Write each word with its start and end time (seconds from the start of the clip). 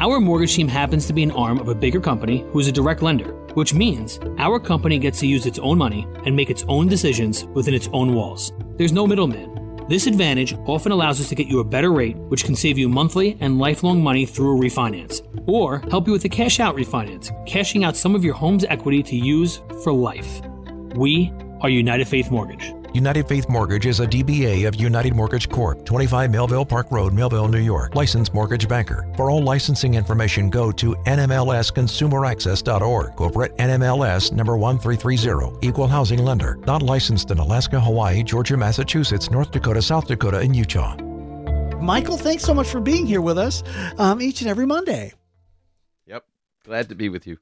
Our 0.00 0.18
mortgage 0.18 0.54
team 0.54 0.66
happens 0.66 1.06
to 1.06 1.12
be 1.12 1.22
an 1.22 1.30
arm 1.32 1.58
of 1.58 1.68
a 1.68 1.74
bigger 1.74 2.00
company 2.00 2.46
who 2.52 2.58
is 2.58 2.66
a 2.66 2.72
direct 2.72 3.02
lender, 3.02 3.34
which 3.52 3.74
means 3.74 4.18
our 4.38 4.58
company 4.58 4.98
gets 4.98 5.20
to 5.20 5.26
use 5.26 5.44
its 5.44 5.58
own 5.58 5.76
money 5.76 6.06
and 6.24 6.34
make 6.34 6.48
its 6.48 6.64
own 6.68 6.88
decisions 6.88 7.44
within 7.44 7.74
its 7.74 7.86
own 7.92 8.14
walls. 8.14 8.50
There's 8.78 8.94
no 8.94 9.06
middleman. 9.06 9.84
This 9.90 10.06
advantage 10.06 10.54
often 10.66 10.90
allows 10.90 11.20
us 11.20 11.28
to 11.28 11.34
get 11.34 11.48
you 11.48 11.60
a 11.60 11.64
better 11.64 11.92
rate, 11.92 12.16
which 12.16 12.44
can 12.44 12.56
save 12.56 12.78
you 12.78 12.88
monthly 12.88 13.36
and 13.40 13.58
lifelong 13.58 14.02
money 14.02 14.24
through 14.24 14.56
a 14.56 14.60
refinance, 14.60 15.20
or 15.46 15.80
help 15.90 16.06
you 16.06 16.14
with 16.14 16.24
a 16.24 16.30
cash 16.30 16.60
out 16.60 16.76
refinance, 16.76 17.28
cashing 17.46 17.84
out 17.84 17.94
some 17.94 18.14
of 18.14 18.24
your 18.24 18.34
home's 18.34 18.64
equity 18.64 19.02
to 19.02 19.16
use 19.16 19.60
for 19.84 19.92
life. 19.92 20.40
We 20.96 21.30
are 21.60 21.68
United 21.68 22.08
Faith 22.08 22.30
Mortgage. 22.30 22.72
United 22.92 23.28
Faith 23.28 23.48
Mortgage 23.48 23.86
is 23.86 24.00
a 24.00 24.06
DBA 24.06 24.66
of 24.66 24.74
United 24.74 25.14
Mortgage 25.14 25.48
Corp., 25.48 25.84
25 25.84 26.28
Melville 26.30 26.64
Park 26.64 26.90
Road, 26.90 27.12
Melville, 27.12 27.46
New 27.48 27.60
York. 27.60 27.94
Licensed 27.94 28.34
mortgage 28.34 28.66
banker. 28.68 29.06
For 29.16 29.30
all 29.30 29.40
licensing 29.42 29.94
information, 29.94 30.50
go 30.50 30.72
to 30.72 30.96
nmlsconsumeraccess.org. 31.06 33.16
Corporate 33.16 33.56
NMLS 33.58 34.32
number 34.32 34.56
1330. 34.56 35.66
Equal 35.66 35.86
housing 35.86 36.24
lender. 36.24 36.58
Not 36.66 36.82
licensed 36.82 37.30
in 37.30 37.38
Alaska, 37.38 37.78
Hawaii, 37.80 38.24
Georgia, 38.24 38.56
Massachusetts, 38.56 39.30
North 39.30 39.52
Dakota, 39.52 39.82
South 39.82 40.08
Dakota, 40.08 40.38
and 40.38 40.56
Utah. 40.56 40.96
Michael, 41.80 42.16
thanks 42.16 42.44
so 42.44 42.52
much 42.52 42.68
for 42.68 42.80
being 42.80 43.06
here 43.06 43.20
with 43.20 43.38
us 43.38 43.62
um, 43.98 44.20
each 44.20 44.40
and 44.40 44.50
every 44.50 44.66
Monday. 44.66 45.12
Yep. 46.06 46.24
Glad 46.64 46.88
to 46.88 46.94
be 46.94 47.08
with 47.08 47.26
you. 47.26 47.38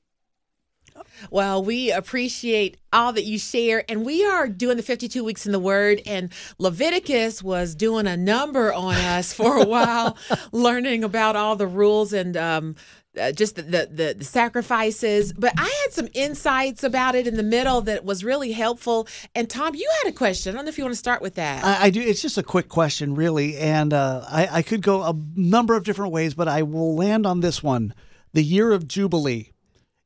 Well, 1.31 1.65
we 1.65 1.91
appreciate 1.91 2.77
all 2.93 3.13
that 3.13 3.25
you 3.25 3.39
share. 3.39 3.85
And 3.89 4.05
we 4.05 4.25
are 4.25 4.49
doing 4.49 4.77
the 4.77 4.83
52 4.83 5.23
weeks 5.25 5.47
in 5.47 5.53
the 5.53 5.59
Word. 5.59 6.01
And 6.07 6.33
Leviticus 6.59 7.43
was 7.43 7.75
doing 7.75 8.07
a 8.07 8.17
number 8.17 8.73
on 8.73 8.95
us 8.95 9.33
for 9.33 9.59
a 9.59 9.65
while, 9.65 10.17
learning 10.53 11.05
about 11.05 11.37
all 11.37 11.57
the 11.57 11.67
rules 11.67 12.13
and 12.13 12.37
um, 12.37 12.77
uh, 13.19 13.33
just 13.33 13.57
the, 13.57 13.63
the, 13.63 14.15
the 14.17 14.25
sacrifices. 14.25 15.33
But 15.33 15.53
I 15.57 15.65
had 15.85 15.93
some 15.93 16.09
insights 16.15 16.85
about 16.85 17.15
it 17.15 17.27
in 17.27 17.37
the 17.37 17.43
middle 17.43 17.81
that 17.83 18.05
was 18.05 18.25
really 18.25 18.53
helpful. 18.53 19.07
And 19.35 19.49
Tom, 19.49 19.75
you 19.75 19.89
had 20.03 20.11
a 20.11 20.15
question. 20.15 20.55
I 20.55 20.57
don't 20.57 20.65
know 20.65 20.69
if 20.69 20.79
you 20.79 20.85
want 20.85 20.93
to 20.93 20.99
start 20.99 21.23
with 21.23 21.35
that. 21.35 21.65
I, 21.65 21.87
I 21.87 21.91
do. 21.91 22.01
It's 22.01 22.23
just 22.23 22.39
a 22.39 22.43
quick 22.43 22.69
question, 22.69 23.15
really, 23.15 23.57
and 23.57 23.93
uh, 23.93 24.25
I, 24.29 24.49
I 24.53 24.63
could 24.63 24.83
go 24.83 25.03
a 25.03 25.15
number 25.35 25.77
of 25.77 25.85
different 25.85 26.13
ways, 26.13 26.35
but 26.35 26.49
I 26.49 26.63
will 26.63 26.95
land 26.95 27.27
on 27.27 27.41
this 27.41 27.63
one: 27.63 27.95
the 28.33 28.43
year 28.43 28.73
of 28.73 28.87
jubilee. 28.87 29.53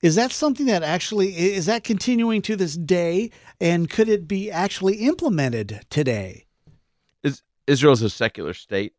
Is 0.03 0.17
that 0.17 0.33
something 0.33 0.67
that 0.67 0.83
actually 0.83 1.28
is 1.36 1.67
that 1.67 1.84
continuing 1.84 2.42
to 2.42 2.56
this 2.56 2.77
day, 2.77 3.31
and 3.61 3.89
could 3.89 4.09
it 4.09 4.27
be 4.27 4.50
actually 4.50 4.97
implemented 4.97 5.83
today? 5.91 6.47
Is 7.22 7.42
Israel 7.69 7.92
is 7.92 8.03
a 8.03 8.11
secular 8.11 8.53
state, 8.53 8.94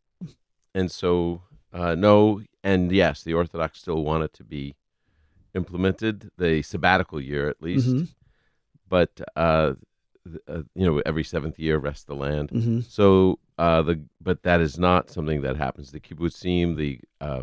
and 0.73 0.89
so 0.89 1.41
uh, 1.73 1.95
no, 1.95 2.41
and 2.63 2.91
yes, 2.91 3.23
the 3.23 3.33
Orthodox 3.33 3.79
still 3.79 4.03
want 4.03 4.23
it 4.23 4.33
to 4.33 4.43
be 4.45 4.75
implemented, 5.53 6.31
the 6.37 6.61
sabbatical 6.61 7.19
year 7.19 7.49
at 7.49 7.61
least, 7.61 7.87
Mhm. 7.87 8.07
but 8.87 9.19
uh, 9.35 9.73
uh, 10.47 10.61
you 10.73 10.85
know 10.85 11.01
every 11.05 11.23
seventh 11.25 11.59
year 11.59 11.77
rest 11.79 12.07
the 12.07 12.15
land. 12.15 12.49
Mhm. 12.51 12.83
So 12.89 13.39
uh, 13.57 13.81
the 13.81 14.01
but 14.21 14.43
that 14.43 14.61
is 14.61 14.79
not 14.79 15.09
something 15.09 15.41
that 15.41 15.57
happens. 15.57 15.91
The 15.91 15.99
kibbutzim, 15.99 16.77
the 16.77 17.01
uh, 17.19 17.41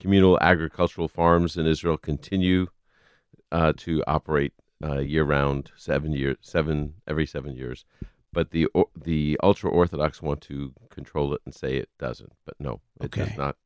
communal 0.00 0.38
agricultural 0.40 1.08
farms 1.08 1.58
in 1.58 1.66
Israel 1.66 1.98
continue 1.98 2.68
uh, 3.52 3.72
to 3.78 4.02
operate 4.06 4.52
uh, 4.84 4.98
year 4.98 5.24
round, 5.24 5.70
seven 5.76 6.12
years, 6.12 6.36
seven 6.40 6.94
every 7.06 7.26
seven 7.26 7.56
years. 7.56 7.84
But 8.32 8.50
the 8.50 8.66
or- 8.74 8.88
the 8.96 9.38
ultra 9.42 9.70
orthodox 9.70 10.20
want 10.22 10.40
to 10.42 10.72
control 10.90 11.32
it 11.34 11.40
and 11.44 11.54
say 11.54 11.76
it 11.76 11.88
doesn't. 11.98 12.32
But 12.44 12.54
no, 12.60 12.80
it 13.00 13.06
Okay. 13.06 13.24
does 13.26 13.36
not. 13.36 13.56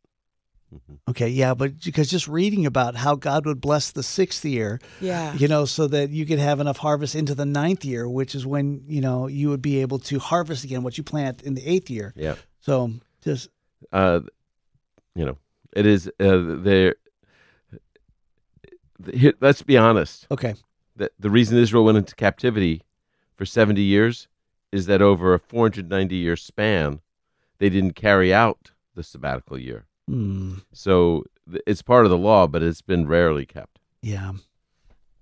Mhm. 0.72 0.98
Okay, 1.10 1.28
yeah, 1.28 1.52
but 1.52 1.78
because 1.84 2.08
just 2.08 2.26
reading 2.28 2.64
about 2.64 2.94
how 2.96 3.14
God 3.14 3.44
would 3.44 3.60
bless 3.60 3.90
the 3.90 4.02
sixth 4.02 4.42
year, 4.42 4.80
yeah. 5.02 5.34
you 5.34 5.46
know, 5.46 5.66
so 5.66 5.86
that 5.88 6.08
you 6.08 6.24
could 6.24 6.38
have 6.38 6.60
enough 6.60 6.78
harvest 6.78 7.14
into 7.14 7.34
the 7.34 7.44
ninth 7.44 7.84
year, 7.84 8.08
which 8.08 8.34
is 8.34 8.46
when 8.46 8.82
you 8.86 9.02
know 9.02 9.26
you 9.26 9.50
would 9.50 9.60
be 9.60 9.82
able 9.82 9.98
to 9.98 10.18
harvest 10.18 10.64
again 10.64 10.82
what 10.82 10.96
you 10.96 11.04
plant 11.04 11.42
in 11.42 11.52
the 11.54 11.66
eighth 11.68 11.90
year. 11.90 12.14
Yeah. 12.16 12.36
So 12.60 12.90
just 13.22 13.50
uh, 13.92 14.20
you 15.14 15.26
know, 15.26 15.36
it 15.76 15.84
is 15.84 16.08
uh, 16.18 16.56
there. 16.62 16.94
Here, 19.14 19.34
let's 19.40 19.62
be 19.62 19.76
honest. 19.76 20.26
okay, 20.30 20.54
The, 20.96 21.10
the 21.18 21.30
reason 21.30 21.58
Israel 21.58 21.84
went 21.84 21.98
into 21.98 22.14
captivity 22.14 22.82
for 23.34 23.44
70 23.46 23.80
years 23.80 24.28
is 24.70 24.86
that 24.86 25.02
over 25.02 25.34
a 25.34 25.38
490 25.38 26.14
year 26.16 26.36
span, 26.36 27.00
they 27.58 27.68
didn't 27.68 27.92
carry 27.94 28.32
out 28.32 28.72
the 28.94 29.02
sabbatical 29.02 29.58
year. 29.58 29.86
Hmm, 30.08 30.56
So 30.72 31.24
th- 31.50 31.62
it's 31.66 31.82
part 31.82 32.04
of 32.04 32.10
the 32.10 32.18
law, 32.18 32.46
but 32.46 32.62
it's 32.62 32.82
been 32.82 33.06
rarely 33.06 33.46
kept. 33.46 33.78
yeah, 34.02 34.32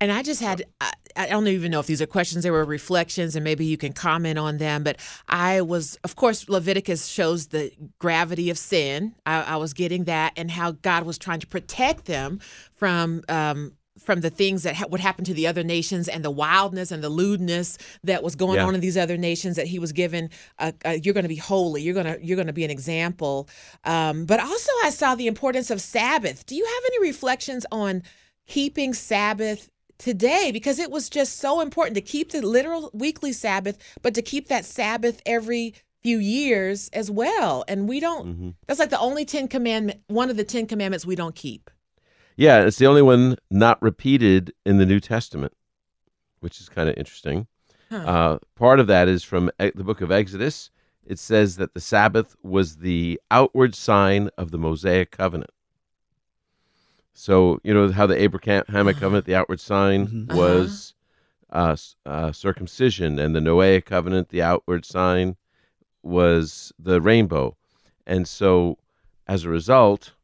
And 0.01 0.11
I 0.11 0.23
just 0.23 0.41
had, 0.41 0.65
I, 0.81 0.93
I 1.15 1.27
don't 1.27 1.47
even 1.49 1.71
know 1.71 1.81
if 1.81 1.87
these 1.87 2.01
are 2.01 2.07
questions, 2.07 2.43
they 2.43 2.51
were 2.51 2.65
reflections, 2.65 3.37
and 3.37 3.45
maybe 3.45 3.67
you 3.67 3.77
can 3.77 3.93
comment 3.93 4.39
on 4.39 4.57
them. 4.57 4.83
But 4.83 4.97
I 5.29 5.61
was, 5.61 5.99
of 6.05 6.17
course, 6.17 6.49
Leviticus 6.49 7.07
shows 7.07 7.49
the 7.49 7.71
gravity 7.99 8.49
of 8.49 8.57
sin. 8.57 9.15
I, 9.27 9.43
I 9.43 9.57
was 9.57 9.75
getting 9.75 10.05
that 10.05 10.33
and 10.37 10.51
how 10.51 10.73
God 10.73 11.05
was 11.05 11.19
trying 11.19 11.41
to 11.41 11.47
protect 11.47 12.07
them 12.07 12.41
from. 12.75 13.23
Um, 13.29 13.73
from 13.99 14.23
the 14.23 14.31
things 14.31 14.63
that 14.63 14.77
ha- 14.77 14.87
would 14.89 15.01
happen 15.01 15.27
to 15.27 15.35
the 15.35 15.47
other 15.47 15.63
nations 15.63 16.09
and 16.09 16.25
the 16.25 16.31
wildness 16.31 16.91
and 16.91 17.05
the 17.05 17.11
lewdness 17.11 17.77
that 18.03 18.23
was 18.23 18.35
going 18.35 18.57
Yeah. 18.57 18.65
on 18.65 18.75
in 18.75 18.81
these 18.81 18.97
other 18.97 19.19
nations 19.19 19.57
that 19.57 19.67
he 19.67 19.79
was 19.79 19.93
given 19.93 20.31
uh, 20.59 20.73
uh, 20.87 20.97
you're 21.03 21.13
going 21.13 21.25
to 21.25 21.29
be 21.29 21.37
holy 21.37 21.83
you're 21.83 21.93
going 21.93 22.07
to 22.07 22.25
you're 22.25 22.37
going 22.37 22.47
to 22.47 22.53
be 22.55 22.65
an 22.65 22.71
example 22.71 23.47
um, 23.85 24.25
but 24.25 24.41
also 24.41 24.71
i 24.85 24.91
saw 24.91 25.15
the 25.17 25.27
importance 25.27 25.71
of 25.71 25.83
sabbath 25.83 26.47
do 26.47 26.55
you 26.55 26.65
have 26.65 26.83
any 26.87 27.01
reflections 27.09 27.67
on 27.71 28.03
keeping 28.47 28.95
sabbath 28.95 29.69
today 30.01 30.51
because 30.53 30.79
it 30.81 30.91
was 30.91 31.09
just 31.09 31.39
so 31.39 31.61
important 31.61 31.95
to 31.95 32.01
keep 32.01 32.33
the 32.33 32.41
literal 32.45 32.91
weekly 32.93 33.33
Sabbath, 33.33 33.79
but 34.03 34.15
to 34.15 34.23
keep 34.23 34.49
that 34.49 34.65
Sabbath 34.65 35.23
every 35.25 35.75
few 36.03 36.19
years 36.19 36.89
as 36.93 37.11
well. 37.11 37.63
And 37.69 37.89
we 37.89 38.01
don't, 38.01 38.27
Mhm. 38.27 38.55
that's 38.67 38.81
like 38.81 38.91
the 38.91 38.99
only 38.99 39.25
10 39.25 39.47
commandment, 39.49 40.01
one 40.09 40.31
of 40.31 40.37
the 40.37 40.45
10 40.45 40.67
commandments 40.67 41.05
we 41.07 41.15
don't 41.15 41.35
keep. 41.35 41.71
Yeah, 42.37 42.63
it's 42.65 42.79
the 42.79 42.87
only 42.87 43.03
one 43.03 43.37
not 43.51 43.81
repeated 43.83 44.53
in 44.65 44.79
the 44.79 44.87
New 44.87 44.99
Testament, 45.01 45.53
which 46.41 46.59
is 46.61 46.71
kind 46.71 46.89
of 46.89 46.97
interesting. 46.97 47.47
Huh. 47.91 47.97
Uh, 47.99 48.39
part 48.57 48.81
of 48.81 48.87
that 48.87 49.09
is 49.09 49.23
from 49.23 49.51
e- 49.63 49.73
the 49.75 49.85
book 49.85 50.01
of 50.01 50.11
Exodus. 50.11 50.71
It 51.05 51.19
says 51.19 51.57
that 51.57 51.75
the 51.75 51.81
Sabbath 51.81 52.35
was 52.43 52.79
the 52.79 53.21
outward 53.31 53.75
sign 53.75 54.31
of 54.39 54.53
the 54.53 54.59
Mosaic 54.59 55.11
covenant. 55.11 55.51
So, 57.13 57.61
you 57.63 57.75
know 57.75 57.91
how 57.91 58.07
the 58.07 58.21
Abrahamic 58.21 58.97
covenant, 58.97 59.27
the 59.27 59.35
outward 59.35 59.61
sign 59.61 60.07
Mhm. 60.07 60.35
was 60.35 60.95
uh, 61.53 61.73
s- 61.73 61.97
uh, 62.07 62.31
circumcision, 62.31 63.19
and 63.19 63.35
the 63.35 63.41
Noahic 63.41 63.85
covenant, 63.85 64.29
the 64.29 64.41
outward 64.43 64.85
sign 64.85 65.37
was 66.03 66.73
the 66.79 67.01
rainbow. 67.01 67.57
And 68.07 68.27
so, 68.29 68.79
as 69.27 69.45
a 69.45 69.49
result, 69.51 70.15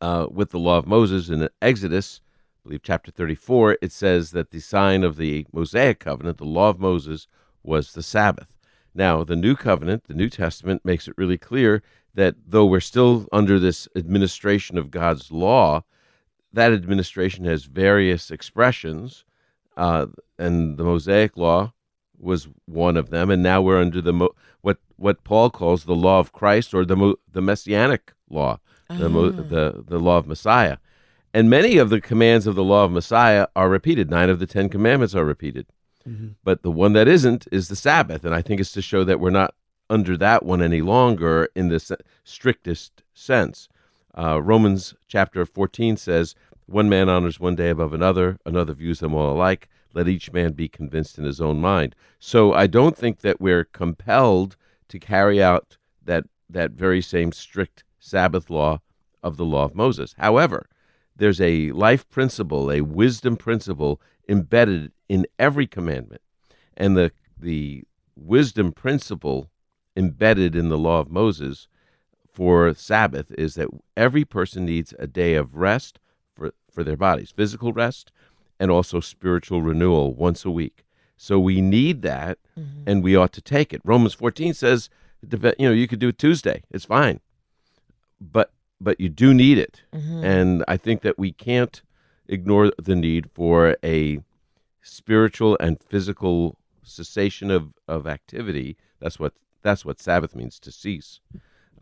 uh, 0.00 0.26
with 0.30 0.50
the 0.50 0.58
law 0.58 0.78
of 0.78 0.86
Moses 0.86 1.28
in 1.28 1.48
Exodus, 1.62 2.20
I 2.64 2.68
believe 2.68 2.82
chapter 2.82 3.10
34, 3.12 3.78
it 3.80 3.92
says 3.92 4.32
that 4.32 4.50
the 4.50 4.60
sign 4.60 5.04
of 5.04 5.16
the 5.16 5.46
Mosaic 5.52 6.00
covenant, 6.00 6.38
the 6.38 6.44
law 6.44 6.68
of 6.70 6.80
Moses, 6.80 7.28
was 7.62 7.92
the 7.92 8.02
Sabbath. 8.02 8.55
Now, 8.96 9.24
the 9.24 9.36
new 9.36 9.54
covenant, 9.54 10.04
the 10.08 10.14
New 10.14 10.30
Testament, 10.30 10.84
makes 10.84 11.06
it 11.06 11.14
really 11.18 11.36
clear 11.38 11.82
that 12.14 12.34
though 12.46 12.64
we're 12.64 12.80
still 12.80 13.26
under 13.30 13.58
this 13.58 13.86
administration 13.94 14.78
of 14.78 14.90
God's 14.90 15.30
law, 15.30 15.84
that 16.52 16.72
administration 16.72 17.44
has 17.44 17.64
various 17.64 18.30
expressions, 18.30 19.24
uh, 19.76 20.06
and 20.38 20.78
the 20.78 20.84
Mosaic 20.84 21.36
law 21.36 21.74
was 22.18 22.48
one 22.64 22.96
of 22.96 23.10
them, 23.10 23.30
and 23.30 23.42
now 23.42 23.60
we're 23.60 23.80
under 23.80 24.00
the 24.00 24.14
mo- 24.14 24.34
what 24.62 24.78
what 24.96 25.22
Paul 25.24 25.50
calls 25.50 25.84
the 25.84 25.94
law 25.94 26.18
of 26.18 26.32
Christ 26.32 26.72
or 26.72 26.86
the 26.86 26.96
mo- 26.96 27.16
the 27.30 27.42
messianic 27.42 28.14
law, 28.30 28.58
the, 28.88 29.10
mo- 29.10 29.34
Ah. 29.36 29.42
the 29.42 29.84
the 29.86 29.98
law 29.98 30.16
of 30.16 30.26
Messiah, 30.26 30.78
and 31.34 31.50
many 31.50 31.76
of 31.76 31.90
the 31.90 32.00
commands 32.00 32.46
of 32.46 32.54
the 32.54 32.64
law 32.64 32.86
of 32.86 32.90
Messiah 32.92 33.48
are 33.54 33.68
repeated. 33.68 34.08
Nine 34.08 34.30
of 34.30 34.38
the 34.38 34.46
Ten 34.46 34.70
Commandments 34.70 35.14
are 35.14 35.26
repeated, 35.26 35.66
but 36.44 36.62
the 36.62 36.70
one 36.70 36.92
that 36.92 37.08
isn't 37.08 37.46
is 37.50 37.68
the 37.68 37.76
Sabbath, 37.76 38.24
and 38.24 38.34
I 38.34 38.42
think 38.42 38.60
it's 38.60 38.72
to 38.72 38.82
show 38.82 39.04
that 39.04 39.20
we're 39.20 39.30
not 39.30 39.54
under 39.88 40.16
that 40.16 40.44
one 40.44 40.62
any 40.62 40.80
longer 40.80 41.48
in 41.54 41.68
the 41.68 41.98
strictest 42.24 43.02
sense. 43.14 43.68
Uh, 44.16 44.40
Romans 44.42 44.94
chapter 45.08 45.44
fourteen 45.46 45.96
says, 45.96 46.34
One 46.66 46.88
man 46.88 47.08
honors 47.08 47.38
one 47.38 47.54
day 47.54 47.70
above 47.70 47.92
another, 47.92 48.38
another 48.46 48.72
views 48.72 49.00
them 49.00 49.14
all 49.14 49.32
alike. 49.32 49.68
Let 49.94 50.08
each 50.08 50.32
man 50.32 50.52
be 50.52 50.68
convinced 50.68 51.18
in 51.18 51.24
his 51.24 51.40
own 51.40 51.60
mind. 51.60 51.94
So 52.18 52.52
I 52.52 52.66
don't 52.66 52.96
think 52.96 53.20
that 53.20 53.40
we're 53.40 53.64
compelled 53.64 54.56
to 54.88 54.98
carry 54.98 55.42
out 55.42 55.76
that 56.04 56.24
that 56.50 56.72
very 56.72 57.02
same 57.02 57.32
strict 57.32 57.82
Sabbath 57.98 58.50
law 58.50 58.80
of 59.22 59.36
the 59.36 59.44
law 59.44 59.64
of 59.64 59.74
Moses. 59.74 60.14
However, 60.18 60.68
there's 61.16 61.40
a 61.40 61.72
life 61.72 62.08
principle, 62.08 62.70
a 62.70 62.82
wisdom 62.82 63.36
principle 63.36 64.00
embedded 64.28 64.92
in 65.08 65.26
every 65.38 65.66
commandment. 65.66 66.22
And 66.76 66.96
the 66.96 67.12
the 67.38 67.84
wisdom 68.16 68.72
principle 68.72 69.50
embedded 69.94 70.54
in 70.54 70.68
the 70.68 70.78
law 70.78 71.00
of 71.00 71.10
Moses 71.10 71.68
for 72.32 72.74
Sabbath 72.74 73.30
is 73.32 73.54
that 73.54 73.68
every 73.96 74.24
person 74.24 74.66
needs 74.66 74.94
a 74.98 75.06
day 75.06 75.34
of 75.34 75.56
rest 75.56 75.98
for, 76.34 76.52
for 76.70 76.84
their 76.84 76.96
bodies, 76.96 77.30
physical 77.30 77.72
rest 77.72 78.12
and 78.58 78.70
also 78.70 79.00
spiritual 79.00 79.62
renewal 79.62 80.14
once 80.14 80.44
a 80.44 80.50
week. 80.50 80.84
So 81.16 81.38
we 81.38 81.60
need 81.60 82.02
that 82.02 82.38
mm-hmm. 82.58 82.82
and 82.86 83.02
we 83.02 83.16
ought 83.16 83.32
to 83.32 83.40
take 83.40 83.72
it. 83.72 83.80
Romans 83.84 84.14
14 84.14 84.54
says, 84.54 84.90
you 85.22 85.38
know, 85.60 85.72
you 85.72 85.88
could 85.88 85.98
do 85.98 86.08
it 86.08 86.18
Tuesday. 86.18 86.62
It's 86.70 86.84
fine. 86.84 87.20
But 88.20 88.52
but 88.80 89.00
you 89.00 89.08
do 89.08 89.32
need 89.34 89.58
it. 89.58 89.82
Mm-hmm. 89.94 90.24
And 90.24 90.64
I 90.68 90.76
think 90.76 91.02
that 91.02 91.18
we 91.18 91.32
can't 91.32 91.82
ignore 92.28 92.72
the 92.78 92.96
need 92.96 93.30
for 93.32 93.76
a 93.82 94.20
spiritual 94.82 95.56
and 95.60 95.82
physical 95.82 96.58
cessation 96.82 97.50
of, 97.50 97.72
of 97.88 98.06
activity. 98.06 98.76
That's 99.00 99.18
what 99.18 99.34
that's 99.62 99.84
what 99.84 100.00
Sabbath 100.00 100.36
means 100.36 100.60
to 100.60 100.70
cease. 100.70 101.20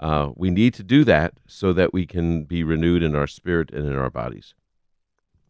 Uh, 0.01 0.31
we 0.35 0.51
need 0.51 0.73
to 0.75 0.83
do 0.83 1.05
that 1.05 1.35
so 1.47 1.73
that 1.75 1.93
we 1.93 2.07
can 2.07 2.45
be 2.45 2.65
renewed 2.65 3.03
in 3.03 3.15
our 3.15 3.27
spirit 3.27 3.71
and 3.73 3.87
in 3.87 3.95
our 3.95 4.11
bodies. 4.11 4.55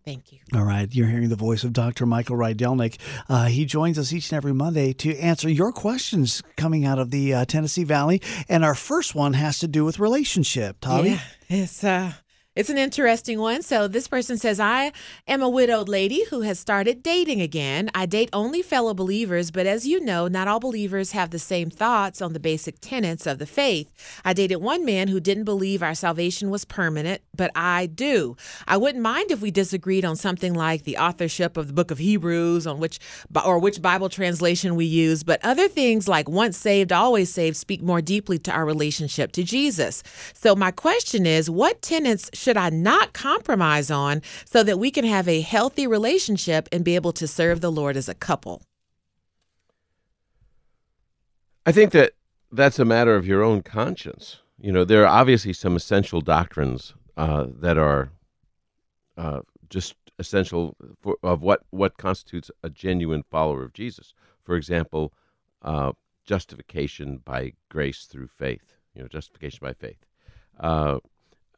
Thank 0.04 0.32
you. 0.32 0.40
All 0.52 0.64
right. 0.64 0.86
You're 0.94 1.06
hearing 1.06 1.30
the 1.30 1.36
voice 1.36 1.64
of 1.64 1.72
Dr. 1.72 2.04
Michael 2.04 2.36
Rydelnik. 2.36 2.98
Uh, 3.26 3.46
he 3.46 3.64
joins 3.64 3.98
us 3.98 4.12
each 4.12 4.30
and 4.30 4.36
every 4.36 4.52
Monday 4.52 4.92
to 4.92 5.16
answer 5.16 5.48
your 5.48 5.72
questions 5.72 6.42
coming 6.58 6.84
out 6.84 6.98
of 6.98 7.10
the 7.10 7.32
uh, 7.32 7.44
Tennessee 7.46 7.84
Valley. 7.84 8.20
And 8.46 8.66
our 8.66 8.74
first 8.74 9.14
one 9.14 9.32
has 9.32 9.58
to 9.60 9.68
do 9.68 9.82
with 9.82 9.98
relationship. 9.98 10.76
Tommy? 10.82 11.10
Yeah, 11.10 11.20
it's 11.48 11.84
uh, 11.84 12.12
it's 12.56 12.70
an 12.70 12.78
interesting 12.78 13.40
one. 13.40 13.62
So, 13.62 13.88
this 13.88 14.06
person 14.06 14.38
says, 14.38 14.60
I 14.60 14.92
am 15.26 15.42
a 15.42 15.48
widowed 15.48 15.88
lady 15.88 16.24
who 16.30 16.42
has 16.42 16.58
started 16.58 17.02
dating 17.02 17.40
again. 17.40 17.90
I 17.96 18.06
date 18.06 18.30
only 18.32 18.62
fellow 18.62 18.94
believers, 18.94 19.50
but 19.50 19.66
as 19.66 19.88
you 19.88 20.00
know, 20.00 20.28
not 20.28 20.46
all 20.46 20.60
believers 20.60 21.10
have 21.12 21.30
the 21.30 21.40
same 21.40 21.68
thoughts 21.68 22.22
on 22.22 22.32
the 22.32 22.38
basic 22.38 22.78
tenets 22.80 23.26
of 23.26 23.38
the 23.38 23.46
faith. 23.46 23.92
I 24.24 24.34
dated 24.34 24.58
one 24.58 24.84
man 24.84 25.08
who 25.08 25.18
didn't 25.18 25.44
believe 25.44 25.82
our 25.82 25.96
salvation 25.96 26.48
was 26.48 26.64
permanent, 26.64 27.22
but 27.36 27.50
I 27.56 27.86
do. 27.86 28.36
I 28.68 28.76
wouldn't 28.76 29.02
mind 29.02 29.32
if 29.32 29.40
we 29.40 29.50
disagreed 29.50 30.04
on 30.04 30.14
something 30.14 30.54
like 30.54 30.84
the 30.84 30.98
authorship 30.98 31.56
of 31.56 31.66
the 31.66 31.72
book 31.72 31.90
of 31.90 31.98
Hebrews, 31.98 32.68
on 32.68 32.78
which 32.78 33.00
or 33.44 33.58
which 33.58 33.82
Bible 33.82 34.08
translation 34.08 34.76
we 34.76 34.84
use, 34.84 35.24
but 35.24 35.44
other 35.44 35.66
things 35.66 36.06
like 36.06 36.28
once 36.28 36.56
saved, 36.56 36.92
always 36.92 37.32
saved 37.32 37.56
speak 37.56 37.82
more 37.82 38.00
deeply 38.00 38.38
to 38.38 38.52
our 38.52 38.64
relationship 38.64 39.32
to 39.32 39.42
Jesus. 39.42 40.04
So, 40.34 40.54
my 40.54 40.70
question 40.70 41.26
is, 41.26 41.50
what 41.50 41.82
tenets 41.82 42.30
should 42.44 42.56
I 42.58 42.68
not 42.68 43.14
compromise 43.14 43.90
on 43.90 44.20
so 44.44 44.62
that 44.62 44.78
we 44.78 44.90
can 44.90 45.04
have 45.04 45.26
a 45.26 45.40
healthy 45.40 45.86
relationship 45.86 46.68
and 46.70 46.84
be 46.84 46.94
able 46.94 47.12
to 47.14 47.26
serve 47.26 47.62
the 47.62 47.72
Lord 47.72 47.96
as 47.96 48.08
a 48.08 48.14
couple? 48.14 48.62
I 51.64 51.72
think 51.72 51.92
that 51.92 52.12
that's 52.52 52.78
a 52.78 52.84
matter 52.84 53.16
of 53.16 53.26
your 53.26 53.42
own 53.42 53.62
conscience. 53.62 54.40
You 54.60 54.72
know, 54.72 54.84
there 54.84 55.02
are 55.04 55.20
obviously 55.20 55.54
some 55.54 55.74
essential 55.74 56.20
doctrines 56.20 56.94
uh, 57.16 57.46
that 57.60 57.78
are 57.78 58.10
uh, 59.16 59.40
just 59.70 59.94
essential 60.18 60.76
for, 61.00 61.16
of 61.22 61.40
what, 61.40 61.62
what 61.70 61.96
constitutes 61.96 62.50
a 62.62 62.68
genuine 62.68 63.22
follower 63.22 63.64
of 63.64 63.72
Jesus. 63.72 64.12
For 64.44 64.54
example, 64.54 65.14
uh, 65.62 65.92
justification 66.26 67.22
by 67.24 67.54
grace 67.70 68.04
through 68.04 68.28
faith. 68.28 68.76
You 68.94 69.02
know, 69.02 69.08
justification 69.08 69.60
by 69.62 69.72
faith. 69.72 70.04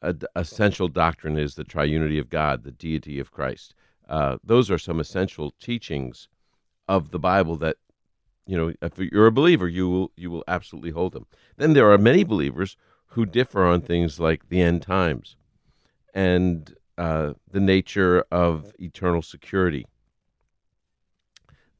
A, 0.01 0.15
essential 0.35 0.87
doctrine 0.87 1.37
is 1.37 1.55
the 1.55 1.63
triunity 1.63 2.19
of 2.19 2.29
God, 2.29 2.63
the 2.63 2.71
deity 2.71 3.19
of 3.19 3.31
Christ. 3.31 3.73
Uh, 4.07 4.37
those 4.43 4.71
are 4.71 4.77
some 4.77 4.99
essential 4.99 5.53
teachings 5.59 6.27
of 6.87 7.11
the 7.11 7.19
Bible 7.19 7.57
that 7.57 7.77
you 8.45 8.57
know 8.57 8.73
if 8.81 8.97
you're 8.97 9.27
a 9.27 9.31
believer 9.31 9.67
you 9.67 9.89
will 9.89 10.11
you 10.15 10.31
will 10.31 10.43
absolutely 10.47 10.91
hold 10.91 11.13
them. 11.13 11.25
Then 11.57 11.73
there 11.73 11.91
are 11.91 11.97
many 11.97 12.23
believers 12.23 12.77
who 13.07 13.25
differ 13.25 13.65
on 13.65 13.81
things 13.81 14.19
like 14.19 14.49
the 14.49 14.61
end 14.61 14.81
times 14.81 15.35
and 16.13 16.75
uh, 16.97 17.33
the 17.51 17.59
nature 17.59 18.23
of 18.31 18.73
eternal 18.79 19.21
security, 19.21 19.85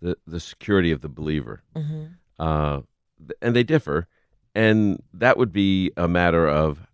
the 0.01 0.17
the 0.27 0.39
security 0.39 0.91
of 0.91 1.01
the 1.01 1.09
believer, 1.09 1.63
mm-hmm. 1.75 2.05
uh, 2.39 2.81
and 3.41 3.55
they 3.55 3.63
differ, 3.63 4.07
and 4.53 5.01
that 5.13 5.37
would 5.37 5.51
be 5.51 5.91
a 5.97 6.07
matter 6.07 6.47
of 6.47 6.86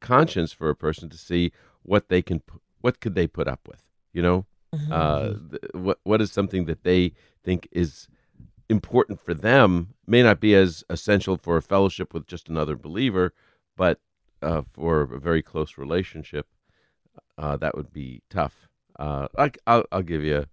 conscience 0.00 0.52
for 0.52 0.70
a 0.70 0.76
person 0.76 1.08
to 1.08 1.16
see 1.16 1.52
what 1.82 2.08
they 2.08 2.22
can 2.22 2.42
what 2.80 3.00
could 3.00 3.14
they 3.14 3.26
put 3.26 3.48
up 3.48 3.60
with 3.66 3.88
you 4.12 4.22
know? 4.22 4.46
Mm-hmm. 4.74 4.92
uh, 4.92 5.28
th- 5.50 5.72
what 5.72 5.98
what 6.04 6.20
is 6.20 6.30
something 6.30 6.66
that 6.66 6.84
they 6.84 7.14
think 7.42 7.68
is 7.72 8.06
important 8.68 9.18
for 9.18 9.32
them 9.32 9.94
may 10.06 10.22
not 10.22 10.40
be 10.40 10.54
as 10.54 10.84
essential 10.90 11.38
for 11.38 11.56
a 11.56 11.62
fellowship 11.62 12.12
with 12.12 12.26
just 12.26 12.50
another 12.50 12.76
believer 12.76 13.32
but 13.76 14.00
uh, 14.42 14.62
for 14.72 15.00
a 15.00 15.18
very 15.18 15.42
close 15.42 15.78
relationship 15.78 16.46
uh, 17.38 17.56
that 17.56 17.76
would 17.76 17.92
be 17.92 18.20
tough. 18.28 18.68
Uh, 18.98 19.28
I, 19.38 19.50
will 19.66 19.84
I'll 19.92 20.02
give 20.02 20.22
you 20.22 20.44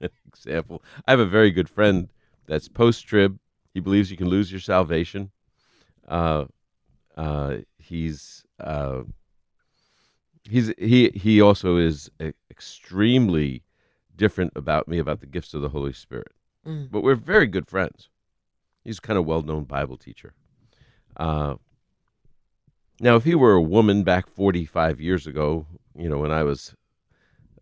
an 0.00 0.10
example. 0.26 0.82
I 1.06 1.12
have 1.12 1.20
a 1.20 1.26
very 1.26 1.50
good 1.50 1.68
friend 1.68 2.08
that's 2.46 2.68
post 2.68 3.06
trib 3.06 3.38
he 3.74 3.80
believes 3.80 4.10
you 4.10 4.16
can 4.16 4.28
lose 4.28 4.50
your 4.50 4.60
salvation. 4.60 5.30
Uh, 6.06 6.44
uh, 7.16 7.56
he's 7.82 8.44
uh, 8.60 9.02
he's 10.44 10.72
he 10.78 11.10
he 11.10 11.40
also 11.40 11.76
is 11.76 12.10
extremely 12.50 13.62
different 14.16 14.52
about 14.54 14.88
me 14.88 14.98
about 14.98 15.20
the 15.20 15.26
gifts 15.26 15.54
of 15.54 15.62
the 15.62 15.70
Holy 15.70 15.92
Spirit. 15.92 16.32
Mm. 16.66 16.90
But 16.90 17.02
we're 17.02 17.14
very 17.14 17.46
good 17.46 17.66
friends. 17.66 18.08
He's 18.84 19.00
kind 19.00 19.18
of 19.18 19.26
well-known 19.26 19.64
Bible 19.64 19.96
teacher. 19.96 20.34
Uh, 21.16 21.56
now, 23.00 23.16
if 23.16 23.24
he 23.24 23.34
were 23.34 23.54
a 23.54 23.62
woman 23.62 24.02
back 24.02 24.28
45 24.28 25.00
years 25.00 25.26
ago, 25.26 25.66
you 25.96 26.08
know, 26.08 26.18
when 26.18 26.32
I 26.32 26.42
was 26.42 26.74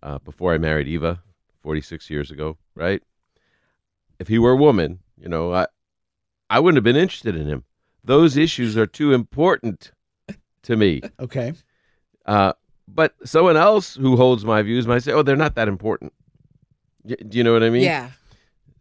uh, 0.02 0.18
before 0.18 0.52
I 0.52 0.58
married 0.58 0.88
Eva, 0.88 1.22
46 1.62 2.10
years 2.10 2.30
ago, 2.30 2.56
right? 2.74 3.02
If 4.18 4.28
he 4.28 4.38
were 4.38 4.52
a 4.52 4.56
woman, 4.56 5.00
you 5.16 5.28
know, 5.28 5.52
I 5.52 5.66
I 6.48 6.60
wouldn't 6.60 6.76
have 6.76 6.84
been 6.84 7.00
interested 7.00 7.36
in 7.36 7.46
him. 7.46 7.64
Those 8.02 8.36
issues 8.36 8.76
are 8.76 8.86
too 8.86 9.12
important 9.12 9.92
to 10.62 10.76
me. 10.76 11.02
Okay. 11.18 11.52
Uh, 12.26 12.52
but 12.86 13.14
someone 13.24 13.56
else 13.56 13.94
who 13.94 14.16
holds 14.16 14.44
my 14.44 14.62
views 14.62 14.86
might 14.86 15.02
say, 15.02 15.12
"Oh, 15.12 15.22
they're 15.22 15.36
not 15.36 15.54
that 15.54 15.68
important." 15.68 16.12
Y- 17.04 17.16
do 17.28 17.38
you 17.38 17.44
know 17.44 17.52
what 17.52 17.62
I 17.62 17.70
mean? 17.70 17.82
Yeah. 17.82 18.10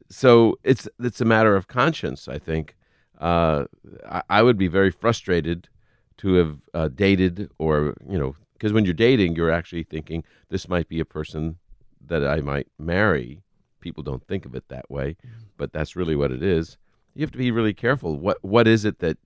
So 0.10 0.58
it's 0.64 0.88
it's 1.00 1.22
a 1.22 1.26
matter 1.26 1.56
of 1.56 1.68
conscience. 1.68 2.28
I 2.28 2.40
think 2.40 2.76
uh, 3.20 3.66
I, 4.08 4.24
I, 4.30 4.44
would 4.44 4.58
be 4.58 4.68
very 4.68 4.92
frustrated 4.92 5.70
to 6.18 6.34
have 6.36 6.58
uh, 6.74 6.88
dated, 6.88 7.52
or 7.60 7.96
you 8.08 8.18
know, 8.18 8.36
because 8.54 8.74
when 8.74 8.86
you're 8.86 8.94
dating, 8.94 9.36
you're 9.36 9.52
actually 9.52 9.84
thinking 9.84 10.24
this 10.50 10.68
might 10.68 10.88
be 10.90 11.00
a 11.00 11.06
person 11.06 11.58
that 12.06 12.26
I 12.26 12.42
might 12.42 12.68
marry. 12.78 13.44
People 13.82 14.04
don't 14.04 14.26
think 14.28 14.46
of 14.46 14.56
it 14.56 14.68
that 14.70 14.90
way, 14.90 15.16
but 15.58 15.72
that's 15.72 15.96
really 15.96 16.16
what 16.16 16.32
it 16.32 16.42
is. 16.42 16.78
You 17.14 17.22
have 17.22 17.32
to 17.32 17.38
be 17.38 17.52
really 17.52 17.74
careful. 17.74 18.18
What 18.18 18.44
what 18.44 18.68
is 18.68 18.86
it 18.86 19.00
that 19.00 19.18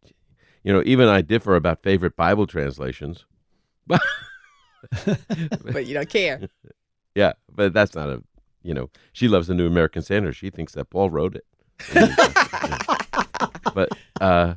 you 0.64 0.74
know, 0.74 0.82
even 0.86 1.08
I 1.08 1.22
differ 1.22 1.56
about 1.56 1.84
favorite 1.84 2.16
Bible 2.16 2.48
translations, 2.48 3.26
but 3.86 4.02
but 5.64 5.86
you 5.86 5.94
don't 5.94 6.10
care. 6.10 6.42
Yeah, 7.16 7.34
but 7.48 7.74
that's 7.74 7.94
not 7.94 8.10
a 8.10 8.24
you 8.64 8.74
know. 8.74 8.90
She 9.12 9.28
loves 9.28 9.46
the 9.46 9.54
New 9.54 9.68
American 9.68 10.02
Standard. 10.02 10.36
She 10.36 10.50
thinks 10.50 10.74
that 10.74 10.90
Paul 10.90 11.12
wrote 11.12 11.36
it. 11.36 11.46
but 13.76 13.90
uh, 14.20 14.56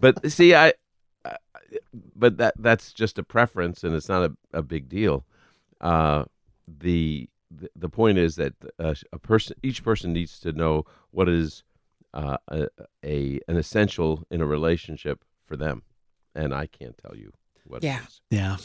but 0.00 0.28
see, 0.28 0.52
I, 0.52 0.72
I, 1.24 1.36
but 2.16 2.38
that 2.38 2.54
that's 2.58 2.92
just 2.92 3.20
a 3.20 3.22
preference, 3.22 3.84
and 3.84 3.94
it's 3.94 4.08
not 4.08 4.24
a, 4.24 4.36
a 4.52 4.62
big 4.62 4.88
deal. 4.88 5.24
Uh, 5.80 6.24
the, 6.66 7.28
the 7.76 7.88
point 7.88 8.18
is 8.18 8.36
that 8.36 8.54
uh, 8.78 8.94
a 9.12 9.18
person, 9.18 9.56
each 9.62 9.84
person 9.84 10.12
needs 10.12 10.40
to 10.40 10.52
know 10.52 10.84
what 11.10 11.28
is 11.28 11.62
uh, 12.14 12.36
a, 12.48 12.68
a 13.04 13.40
an 13.48 13.56
essential 13.56 14.24
in 14.30 14.40
a 14.40 14.46
relationship 14.46 15.24
for 15.52 15.56
them, 15.58 15.82
and 16.34 16.54
I 16.54 16.66
can't 16.66 16.96
tell 16.96 17.14
you 17.14 17.30
what. 17.66 17.82
Yeah, 17.84 18.00
yeah. 18.30 18.56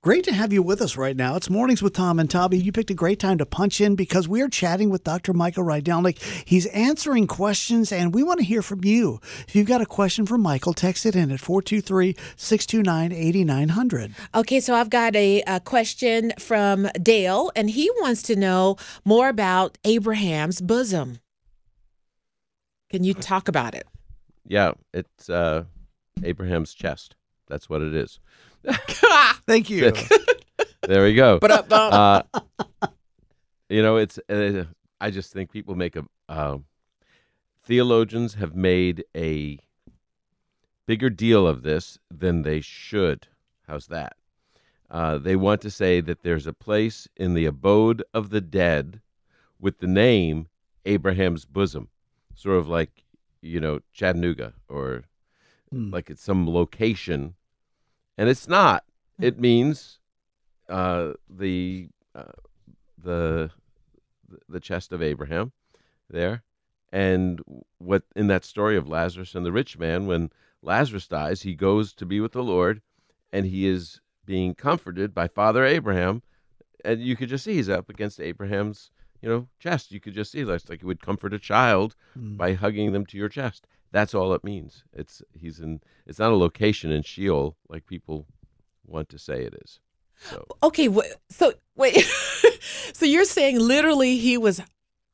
Great 0.00 0.22
to 0.24 0.32
have 0.32 0.52
you 0.52 0.62
with 0.62 0.80
us 0.80 0.96
right 0.96 1.16
now. 1.16 1.34
It's 1.34 1.50
Mornings 1.50 1.82
with 1.82 1.92
Tom 1.92 2.20
and 2.20 2.30
Toby. 2.30 2.56
You 2.56 2.70
picked 2.70 2.90
a 2.90 2.94
great 2.94 3.18
time 3.18 3.36
to 3.38 3.44
punch 3.44 3.80
in 3.80 3.96
because 3.96 4.28
we're 4.28 4.48
chatting 4.48 4.90
with 4.90 5.02
Dr. 5.02 5.32
Michael 5.34 5.64
Rydelnik. 5.64 6.22
He's 6.46 6.66
answering 6.66 7.26
questions, 7.26 7.90
and 7.90 8.14
we 8.14 8.22
want 8.22 8.38
to 8.38 8.46
hear 8.46 8.62
from 8.62 8.84
you. 8.84 9.20
If 9.48 9.56
you've 9.56 9.66
got 9.66 9.80
a 9.80 9.86
question 9.86 10.24
for 10.24 10.38
Michael, 10.38 10.72
text 10.72 11.04
it 11.04 11.16
in 11.16 11.32
at 11.32 11.40
423 11.40 12.16
629 12.36 13.12
8900. 13.12 14.14
Okay, 14.36 14.60
so 14.60 14.74
I've 14.74 14.88
got 14.88 15.16
a, 15.16 15.42
a 15.48 15.58
question 15.58 16.32
from 16.38 16.88
Dale, 17.02 17.50
and 17.56 17.70
he 17.70 17.90
wants 18.00 18.22
to 18.22 18.36
know 18.36 18.76
more 19.04 19.28
about 19.28 19.78
Abraham's 19.84 20.60
bosom. 20.60 21.18
Can 22.88 23.02
you 23.02 23.14
talk 23.14 23.48
about 23.48 23.74
it? 23.74 23.88
Yeah, 24.46 24.72
it's 24.94 25.28
uh, 25.28 25.64
Abraham's 26.22 26.74
chest. 26.74 27.16
That's 27.48 27.68
what 27.68 27.82
it 27.82 27.94
is. 27.94 28.20
Thank 29.46 29.70
you. 29.70 29.92
There 30.82 31.04
we 31.04 31.14
go. 31.14 31.38
But 31.38 31.70
uh, 31.70 32.22
uh, 32.82 32.88
you 33.68 33.82
know, 33.82 33.96
it's. 33.96 34.18
Uh, 34.28 34.64
I 35.00 35.10
just 35.10 35.32
think 35.32 35.52
people 35.52 35.74
make 35.74 35.94
a. 35.94 36.04
Uh, 36.28 36.58
theologians 37.62 38.34
have 38.34 38.56
made 38.56 39.04
a 39.14 39.58
bigger 40.86 41.10
deal 41.10 41.46
of 41.46 41.62
this 41.62 41.98
than 42.10 42.42
they 42.42 42.60
should. 42.60 43.28
How's 43.68 43.86
that? 43.88 44.16
Uh, 44.90 45.18
they 45.18 45.36
want 45.36 45.60
to 45.60 45.70
say 45.70 46.00
that 46.00 46.22
there's 46.22 46.46
a 46.46 46.52
place 46.52 47.06
in 47.16 47.34
the 47.34 47.46
abode 47.46 48.02
of 48.12 48.30
the 48.30 48.40
dead 48.40 49.00
with 49.60 49.78
the 49.78 49.86
name 49.86 50.48
Abraham's 50.86 51.44
bosom, 51.44 51.88
sort 52.34 52.58
of 52.58 52.66
like 52.68 53.04
you 53.42 53.60
know 53.60 53.80
Chattanooga 53.92 54.54
or 54.68 55.04
Hmm. 55.72 55.90
like 55.90 56.10
it's 56.10 56.22
some 56.22 56.48
location, 56.48 57.34
and 58.18 58.28
it's 58.28 58.48
not. 58.48 58.84
It 59.20 59.38
means 59.38 59.98
uh, 60.68 61.12
the 61.28 61.88
uh, 62.14 62.32
the 62.98 63.50
the 64.48 64.60
chest 64.60 64.92
of 64.92 65.02
Abraham 65.02 65.52
there, 66.08 66.42
and 66.92 67.40
what 67.78 68.02
in 68.16 68.26
that 68.28 68.44
story 68.44 68.76
of 68.76 68.88
Lazarus 68.88 69.34
and 69.34 69.46
the 69.46 69.52
rich 69.52 69.78
man, 69.78 70.06
when 70.06 70.30
Lazarus 70.62 71.06
dies, 71.06 71.42
he 71.42 71.54
goes 71.54 71.92
to 71.94 72.06
be 72.06 72.20
with 72.20 72.32
the 72.32 72.42
Lord, 72.42 72.82
and 73.32 73.46
he 73.46 73.66
is 73.66 74.00
being 74.26 74.54
comforted 74.54 75.14
by 75.14 75.28
Father 75.28 75.64
Abraham, 75.64 76.22
and 76.84 77.00
you 77.00 77.14
could 77.16 77.28
just 77.28 77.44
see 77.44 77.54
he's 77.54 77.68
up 77.68 77.88
against 77.88 78.20
Abraham's 78.20 78.90
you 79.22 79.28
know 79.28 79.46
chest. 79.60 79.92
You 79.92 80.00
could 80.00 80.14
just 80.14 80.32
see 80.32 80.42
that's 80.42 80.68
like 80.68 80.82
you 80.82 80.88
would 80.88 81.00
comfort 81.02 81.32
a 81.32 81.38
child 81.38 81.94
Hmm. 82.14 82.36
by 82.36 82.54
hugging 82.54 82.92
them 82.92 83.06
to 83.06 83.16
your 83.16 83.28
chest. 83.28 83.66
That's 83.92 84.14
all 84.14 84.32
it 84.34 84.44
means. 84.44 84.84
It's 84.92 85.22
he's 85.32 85.58
in. 85.60 85.80
It's 86.06 86.18
not 86.18 86.30
a 86.32 86.36
location 86.36 86.90
in 86.92 87.02
Sheol 87.02 87.56
like 87.68 87.86
people 87.86 88.26
want 88.86 89.08
to 89.10 89.18
say 89.18 89.42
it 89.44 89.54
is. 89.64 89.80
So 90.16 90.44
okay, 90.62 90.86
wh- 90.86 91.10
so 91.28 91.52
wait, 91.76 91.96
so 92.92 93.06
you're 93.06 93.24
saying 93.24 93.58
literally 93.58 94.16
he 94.18 94.36
was 94.38 94.60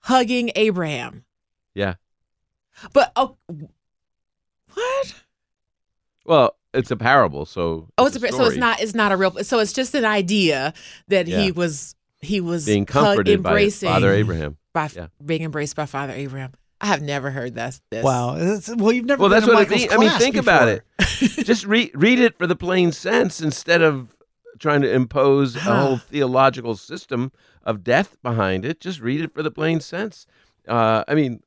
hugging 0.01 0.51
Abraham, 0.57 1.25
yeah. 1.75 1.95
but 2.93 3.13
oh, 3.17 3.37
what? 4.75 5.15
Well, 6.25 6.57
it's 6.75 6.91
a 6.91 6.97
parable, 6.97 7.47
so 7.47 7.89
Oh, 7.97 8.07
it's 8.07 8.17
a, 8.17 8.33
so 8.33 8.45
it's 8.47 8.57
not 8.57 8.81
it's 8.81 8.95
not 8.95 9.13
a 9.13 9.17
real. 9.17 9.31
So 9.45 9.61
it's 9.61 9.73
just 9.73 9.95
an 9.95 10.05
idea 10.05 10.75
that 11.09 11.27
he 11.29 11.53
was 11.53 11.95
he 12.21 12.41
was 12.41 12.67
being 12.67 12.83
hug- 12.87 12.93
comforted 13.17 13.43
by 13.43 13.69
Father 13.71 14.13
Abraham. 14.13 14.57
by 14.73 14.91
Yeah. 14.95 15.07
being 15.25 15.43
embraced 15.43 15.77
by 15.77 15.87
Father 15.87 16.13
Abraham. 16.15 16.53
I 16.81 16.87
have 16.87 17.03
never 17.03 17.31
heard 17.31 17.55
that. 17.55 17.81
This. 17.91 18.05
Wow. 18.05 18.35
That's- 18.35 18.75
well, 18.77 18.93
you've 18.93 19.07
never 19.07 19.21
Well, 19.21 19.31
been 19.31 19.37
that's 19.37 19.47
to 19.47 19.53
what 19.55 19.63
it 19.63 19.71
Michael's 19.71 19.81
means. 19.83 19.93
I 19.93 19.97
mean, 19.97 20.09
class 20.11 20.21
think 20.21 20.37
about 20.37 20.69
it. 20.69 20.83
Just 21.47 21.65
read 21.67 21.91
read 21.95 22.19
it 22.19 22.37
for 22.37 22.47
the 22.47 22.57
plain 22.57 22.93
sense 22.93 23.41
instead 23.41 23.83
of 23.83 24.15
trying 24.59 24.83
to 24.83 24.93
impose 24.93 25.57
a 25.57 25.61
whole 25.61 25.97
theological 25.99 26.77
system 26.77 27.31
of 27.65 27.83
death 27.85 28.17
behind 28.23 28.65
it. 28.65 28.81
Just 28.81 29.01
read 29.01 29.21
it 29.21 29.33
for 29.35 29.43
the 29.43 29.51
plain 29.51 29.81
sense. 29.81 30.27
Uh, 30.69 31.05
I 31.09 31.15
mean, 31.15 31.43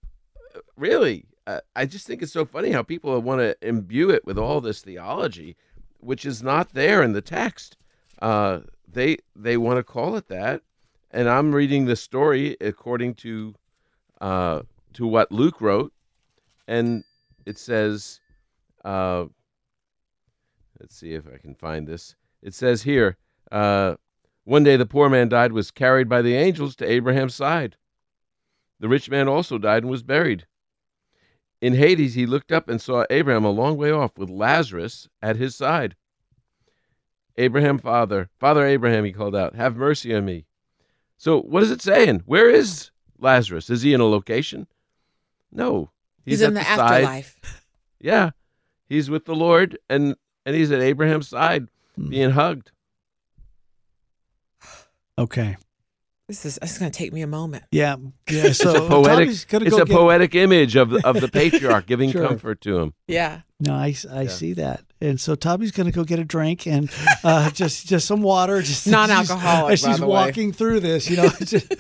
really, 0.78 1.26
uh, 1.48 1.60
I 1.76 1.86
just 1.86 2.08
think 2.08 2.22
it's 2.22 2.32
so 2.32 2.46
funny 2.46 2.72
how 2.72 2.84
people 2.84 3.20
want 3.22 3.40
to 3.42 3.56
imbue 3.68 4.10
it 4.12 4.26
with 4.26 4.38
all 4.38 4.62
this 4.62 4.82
theology, 4.82 5.56
which 6.00 6.26
is 6.26 6.42
not 6.44 6.74
there 6.74 7.02
in 7.04 7.14
the 7.14 7.22
text. 7.22 7.78
Uh, 8.22 8.60
they 8.92 9.18
they 9.36 9.58
want 9.58 9.78
to 9.78 9.84
call 9.84 10.16
it 10.16 10.28
that, 10.28 10.62
and 11.12 11.30
I'm 11.30 11.54
reading 11.54 11.86
the 11.86 11.96
story 11.96 12.58
according 12.62 13.16
to 13.16 13.56
uh, 14.22 14.62
to 14.94 15.08
what 15.08 15.32
Luke 15.32 15.62
wrote, 15.62 15.94
and 16.68 17.04
it 17.46 17.58
says, 17.58 18.20
uh, 18.86 19.26
let's 20.80 20.96
see 20.96 21.14
if 21.14 21.26
I 21.28 21.38
can 21.38 21.56
find 21.56 21.88
this. 21.88 22.16
It 22.42 22.54
says 22.54 22.84
here, 22.84 23.18
uh, 23.52 23.96
one 24.44 24.64
day 24.64 24.78
the 24.78 24.86
poor 24.86 25.10
man 25.10 25.30
died, 25.30 25.52
was 25.52 25.72
carried 25.72 26.10
by 26.10 26.22
the 26.22 26.36
angels 26.36 26.76
to 26.78 26.90
Abraham's 26.90 27.36
side. 27.36 27.76
The 28.80 28.88
rich 28.88 29.10
man 29.10 29.28
also 29.28 29.58
died 29.58 29.84
and 29.84 29.92
was 29.92 30.04
buried. 30.04 30.46
In 31.62 31.74
Hades, 31.74 32.14
he 32.14 32.26
looked 32.26 32.52
up 32.52 32.70
and 32.70 32.82
saw 32.82 33.06
Abraham 33.10 33.44
a 33.44 33.52
long 33.52 33.76
way 33.76 33.92
off 33.92 34.18
with 34.18 34.30
Lazarus 34.30 35.10
at 35.22 35.36
his 35.36 35.56
side. 35.56 35.96
Abraham, 37.38 37.78
father, 37.78 38.30
father 38.40 38.66
Abraham, 38.66 39.04
he 39.04 39.12
called 39.12 39.36
out, 39.36 39.56
have 39.56 39.76
mercy 39.76 40.14
on 40.16 40.26
me. 40.26 40.46
So, 41.18 41.42
what 41.42 41.64
is 41.64 41.72
it 41.72 41.82
saying? 41.82 42.24
Where 42.26 42.50
is 42.50 42.92
Lazarus? 43.18 43.70
Is 43.70 43.82
he 43.82 43.94
in 43.94 44.00
a 44.00 44.06
location? 44.06 44.68
No, 45.52 45.92
he's, 46.26 46.42
at 46.42 46.50
in 46.50 46.54
the, 46.56 46.64
side. 46.64 47.04
afterlife. 47.04 47.38
Yeah, 48.02 48.30
he's 48.88 49.10
with 49.10 49.26
the 49.26 49.36
Lord, 49.36 49.78
and 49.90 50.16
and 50.46 50.56
he's 50.56 50.72
at 50.72 50.80
Abraham's 50.82 51.28
side, 51.28 51.68
Hmm. 51.96 52.10
being 52.10 52.30
hugged. 52.32 52.72
Okay. 55.18 55.58
This 56.28 56.46
is 56.46 56.56
this 56.62 56.72
is 56.74 56.78
going 56.78 56.92
to 56.92 56.98
take 56.98 57.12
me 57.12 57.22
a 57.22 57.28
moment. 57.28 57.64
Yeah. 57.72 57.96
Yeah. 58.30 58.52
So 58.52 58.70
it's 58.70 58.80
a 58.80 58.88
poetic. 58.88 59.30
It's 59.30 59.46
go 59.46 59.58
a 59.58 59.86
get- 59.86 59.90
poetic 59.90 60.36
image 60.36 60.76
of 60.76 60.94
of 60.94 61.20
the 61.20 61.28
patriarch 61.34 61.88
giving 61.88 62.12
Sure. 62.12 62.28
comfort 62.28 62.62
to 62.62 62.78
him. 62.78 62.94
Yeah. 63.08 63.42
No, 63.62 63.74
I, 63.74 63.94
I 64.10 64.22
Yeah. 64.22 64.28
see 64.30 64.54
that, 64.54 64.86
and 65.02 65.20
so 65.20 65.36
Tommy's 65.36 65.72
going 65.72 65.86
to 65.88 65.92
go 65.92 66.06
get 66.06 66.18
a 66.18 66.24
drink 66.24 66.66
and 66.66 66.90
uh, 67.26 67.50
just 67.62 67.86
just 67.86 68.08
some 68.08 68.22
water, 68.22 68.62
just 68.62 68.88
Non-alcoholic, 68.88 69.74
As 69.74 69.82
by 69.82 69.90
she's 69.92 70.00
the 70.00 70.06
way. 70.08 70.14
walking 70.14 70.54
through 70.54 70.80
this, 70.80 71.10
you 71.10 71.18
know. 71.18 71.28
just- 71.44 71.74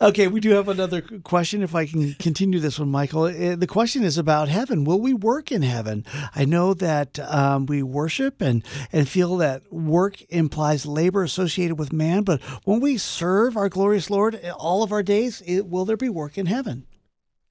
okay, 0.00 0.26
we 0.26 0.40
do 0.40 0.50
have 0.50 0.68
another 0.68 1.00
question. 1.00 1.62
If 1.62 1.72
I 1.76 1.86
can 1.86 2.14
continue 2.14 2.58
this 2.58 2.80
one, 2.80 2.90
Michael, 2.90 3.24
Uh, 3.26 3.54
the 3.54 3.68
question 3.68 4.02
is 4.02 4.18
about 4.18 4.48
heaven. 4.48 4.82
Will 4.82 5.00
we 5.00 5.14
work 5.14 5.52
in 5.52 5.62
heaven? 5.62 6.04
I 6.34 6.44
know 6.46 6.74
that 6.74 7.20
um, 7.20 7.66
we 7.66 7.80
worship 7.84 8.40
and 8.40 8.64
and 8.92 9.08
feel 9.08 9.36
that 9.36 9.72
work 9.72 10.20
implies 10.30 10.84
labor 10.84 11.22
associated 11.22 11.78
with 11.78 11.92
man, 11.92 12.24
but 12.24 12.40
when 12.64 12.80
we 12.80 12.98
serve 12.98 13.56
our 13.56 13.68
glorious 13.68 14.10
Lord 14.10 14.34
all 14.58 14.82
of 14.82 14.90
our 14.90 15.04
days, 15.04 15.42
it, 15.46 15.68
will 15.68 15.84
there 15.84 15.96
be 15.96 16.08
work 16.08 16.36
in 16.36 16.46
heaven? 16.46 16.86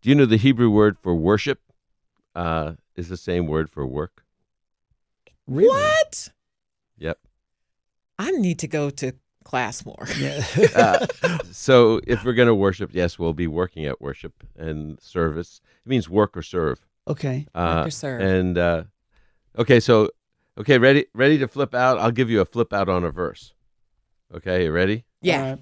Do 0.01 0.09
you 0.09 0.15
know 0.15 0.25
the 0.25 0.35
Hebrew 0.37 0.69
word 0.69 0.97
for 1.01 1.15
worship 1.15 1.59
uh, 2.35 2.73
is 2.99 3.07
the 3.09 3.17
same 3.17 3.47
word 3.47 3.69
for 3.69 3.85
work? 3.87 4.23
Really? 5.47 5.69
What? 5.69 6.29
Yep. 6.97 7.17
I 8.19 8.31
need 8.31 8.59
to 8.59 8.67
go 8.67 8.89
to 8.91 9.13
class 9.43 9.85
more. 9.85 10.05
Yeah. 10.17 10.43
Uh, 10.75 11.07
so 11.51 11.99
if 12.05 12.23
we're 12.23 12.33
going 12.33 12.47
to 12.47 12.53
worship, 12.55 12.91
yes, 12.93 13.17
we'll 13.17 13.33
be 13.33 13.47
working 13.47 13.85
at 13.85 13.99
worship 14.01 14.43
and 14.57 14.99
service. 15.01 15.61
It 15.85 15.89
means 15.89 16.07
work 16.09 16.35
or 16.37 16.41
serve. 16.43 16.85
okay. 17.07 17.47
Uh, 17.55 17.83
or 17.87 17.89
serve. 17.89 18.21
And 18.21 18.57
uh, 18.57 18.83
okay, 19.57 19.79
so 19.79 20.09
okay, 20.59 20.77
ready, 20.77 21.05
ready 21.15 21.37
to 21.39 21.47
flip 21.47 21.73
out. 21.73 21.97
I'll 21.97 22.11
give 22.11 22.29
you 22.29 22.41
a 22.41 22.45
flip 22.45 22.71
out 22.73 22.89
on 22.89 23.03
a 23.03 23.11
verse. 23.11 23.53
Okay, 24.35 24.65
you 24.65 24.71
ready? 24.71 25.05
yeah. 25.21 25.41
All 25.41 25.49
right. 25.49 25.59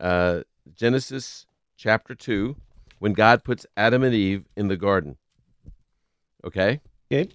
uh, 0.00 0.42
Genesis 0.74 1.46
chapter 1.76 2.14
2, 2.14 2.54
when 2.98 3.14
God 3.14 3.42
puts 3.44 3.64
Adam 3.76 4.02
and 4.02 4.14
Eve 4.14 4.44
in 4.56 4.68
the 4.68 4.76
garden. 4.76 5.16
Okay? 6.44 6.80
Okay. 7.10 7.30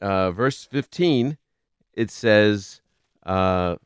Uh, 0.00 0.30
verse 0.30 0.64
15, 0.64 1.38
it 1.94 2.10
says, 2.10 2.80
uh, 3.24 3.76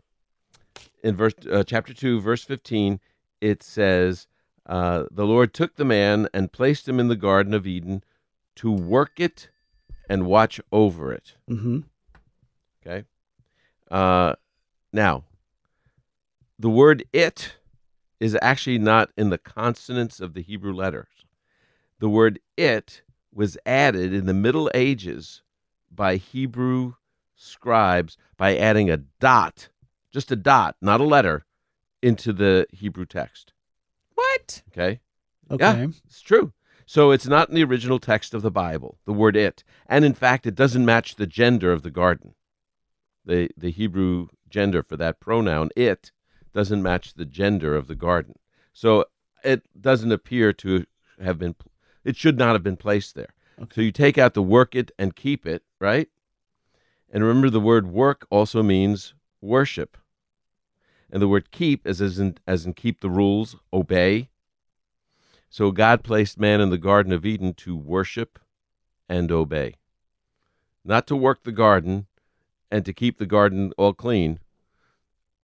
in 1.02 1.16
verse 1.16 1.35
uh, 1.50 1.62
chapter 1.64 1.94
2, 1.94 2.20
verse 2.20 2.44
15, 2.44 3.00
it 3.40 3.62
says, 3.62 4.26
uh, 4.66 5.04
The 5.11 5.26
Lord 5.26 5.54
took 5.54 5.76
the 5.76 5.85
man 5.85 6.28
and 6.35 6.52
placed 6.52 6.88
him 6.88 6.99
in 6.99 7.08
the 7.08 7.16
Garden 7.16 7.54
of 7.54 7.66
Eden 7.66 8.02
to 8.56 8.73
work 8.73 9.20
it 9.20 9.49
and 10.08 10.26
watch 10.26 10.61
over 10.73 11.12
it. 11.12 11.35
Mm-hmm. 11.49 11.80
Okay. 12.85 13.04
Uh, 13.90 14.35
now, 14.92 15.25
the 16.58 16.70
word 16.70 17.04
it 17.12 17.54
is 18.18 18.37
actually 18.42 18.78
not 18.78 19.11
in 19.16 19.30
the 19.30 19.38
consonants 19.38 20.20
of 20.20 20.35
the 20.35 20.42
Hebrew 20.42 20.73
letters. 20.73 21.06
The 22.00 22.08
word 22.08 22.40
it 22.56 23.02
was 23.38 23.57
added 23.64 24.12
in 24.12 24.26
the 24.26 24.35
Middle 24.35 24.68
Ages 24.75 25.42
by 25.92 26.16
Hebrew 26.16 26.95
scribes 27.37 28.16
by 28.37 28.57
adding 28.57 28.90
a 28.90 28.97
dot, 28.97 29.68
just 30.12 30.33
a 30.33 30.37
dot, 30.37 30.75
not 30.83 31.00
a 31.00 31.04
letter, 31.04 31.47
into 32.02 32.33
the 32.33 32.66
Hebrew 32.73 33.07
text. 33.07 33.52
What? 34.16 34.62
Okay. 34.73 34.99
Okay. 35.52 35.64
Yeah, 35.64 35.87
it's 36.04 36.21
true. 36.21 36.52
So 36.85 37.12
it's 37.12 37.28
not 37.28 37.49
in 37.49 37.54
the 37.54 37.62
original 37.62 38.00
text 38.00 38.35
of 38.35 38.42
the 38.42 38.50
Bible, 38.50 38.99
the 39.04 39.12
word 39.12 39.37
it. 39.37 39.62
And 39.87 40.04
in 40.04 40.14
fact, 40.14 40.45
it 40.45 40.57
doesn't 40.57 40.85
match 40.85 41.14
the 41.14 41.26
gender 41.26 41.71
of 41.71 41.83
the 41.83 41.92
garden. 41.92 42.35
the 43.25 43.50
the 43.57 43.71
Hebrew 43.71 44.26
gender 44.49 44.83
for 44.83 44.97
that 44.97 45.21
pronoun 45.21 45.68
it 45.76 46.11
doesn't 46.52 46.83
match 46.83 47.14
the 47.14 47.25
gender 47.25 47.76
of 47.76 47.87
the 47.87 47.95
garden. 47.95 48.35
So 48.73 49.04
it 49.45 49.62
doesn't 49.80 50.11
appear 50.11 50.52
to 50.54 50.87
have 51.23 51.38
been 51.38 51.54
it 52.08 52.16
should 52.16 52.38
not 52.38 52.54
have 52.54 52.62
been 52.62 52.78
placed 52.78 53.14
there. 53.14 53.34
So 53.70 53.82
you 53.82 53.92
take 53.92 54.16
out 54.16 54.32
the 54.32 54.42
work 54.42 54.74
it 54.74 54.90
and 54.98 55.14
keep 55.14 55.44
it, 55.44 55.62
right? 55.78 56.08
And 57.10 57.22
remember 57.22 57.50
the 57.50 57.60
word 57.60 57.86
work 57.86 58.26
also 58.30 58.62
means 58.62 59.12
worship. 59.42 59.98
And 61.10 61.20
the 61.20 61.28
word 61.28 61.50
keep 61.50 61.86
is 61.86 62.00
as 62.00 62.18
in, 62.18 62.38
as 62.46 62.64
in 62.64 62.72
keep 62.72 63.00
the 63.00 63.10
rules, 63.10 63.56
obey. 63.74 64.30
So 65.50 65.70
God 65.70 66.02
placed 66.02 66.40
man 66.40 66.62
in 66.62 66.70
the 66.70 66.78
Garden 66.78 67.12
of 67.12 67.26
Eden 67.26 67.52
to 67.54 67.76
worship 67.76 68.38
and 69.06 69.30
obey. 69.30 69.74
Not 70.86 71.06
to 71.08 71.16
work 71.16 71.42
the 71.42 71.52
garden 71.52 72.06
and 72.70 72.86
to 72.86 72.94
keep 72.94 73.18
the 73.18 73.26
garden 73.26 73.72
all 73.76 73.92
clean, 73.92 74.38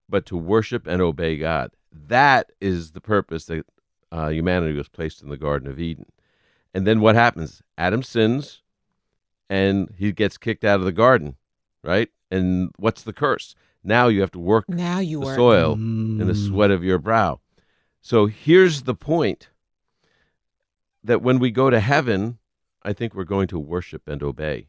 but 0.09 0.25
to 0.26 0.37
worship 0.38 0.87
and 0.87 1.02
obey 1.02 1.37
God. 1.37 1.73
That 1.92 2.52
is 2.59 2.92
the 2.92 3.02
purpose 3.02 3.44
that 3.47 3.66
uh, 4.11 4.28
humanity 4.28 4.73
was 4.73 4.88
placed 4.88 5.23
in 5.23 5.28
the 5.28 5.37
Garden 5.37 5.68
of 5.68 5.78
Eden. 5.78 6.06
And 6.75 6.87
then 6.87 7.00
what 7.00 7.14
happens? 7.14 7.62
Adam 7.78 8.02
sins 8.02 8.62
and 9.49 9.88
he 9.97 10.12
gets 10.12 10.37
kicked 10.37 10.64
out 10.64 10.81
of 10.81 10.85
the 10.85 10.93
garden, 10.93 11.37
right? 11.83 12.11
And 12.31 12.71
what's 12.76 13.02
the 13.02 13.12
curse? 13.12 13.54
Now 13.85 14.09
you 14.09 14.21
have 14.23 14.33
to 14.33 14.38
work 14.38 14.69
Now 14.69 14.99
you 14.99 15.21
the 15.21 15.26
work. 15.26 15.37
soil 15.37 15.76
mm. 15.76 16.21
in 16.21 16.26
the 16.26 16.35
sweat 16.35 16.71
of 16.71 16.83
your 16.83 16.99
brow. 16.99 17.40
So 18.00 18.26
here's 18.26 18.83
the 18.83 18.95
point 18.95 19.50
that 21.02 21.23
when 21.23 21.38
we 21.38 21.50
go 21.50 21.71
to 21.71 21.81
heaven, 21.81 22.38
I 22.83 22.93
think 22.93 23.14
we're 23.14 23.25
going 23.25 23.47
to 23.49 23.59
worship 23.59 24.09
and 24.09 24.23
obey, 24.23 24.69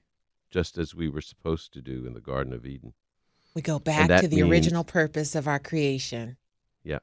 just 0.50 0.78
as 0.78 0.94
we 0.94 1.10
were 1.10 1.22
supposed 1.22 1.74
to 1.74 1.82
do 1.82 2.06
in 2.06 2.14
the 2.14 2.22
Garden 2.22 2.54
of 2.54 2.66
Eden. 2.66 2.94
We 3.56 3.62
go 3.62 3.80
back 3.80 4.22
to 4.22 4.28
the 4.28 4.38
means- 4.38 4.52
original 4.52 4.84
purpose 4.84 5.34
of 5.34 5.48
our 5.48 5.60
creation. 5.60 6.38
Yeah. 6.84 7.00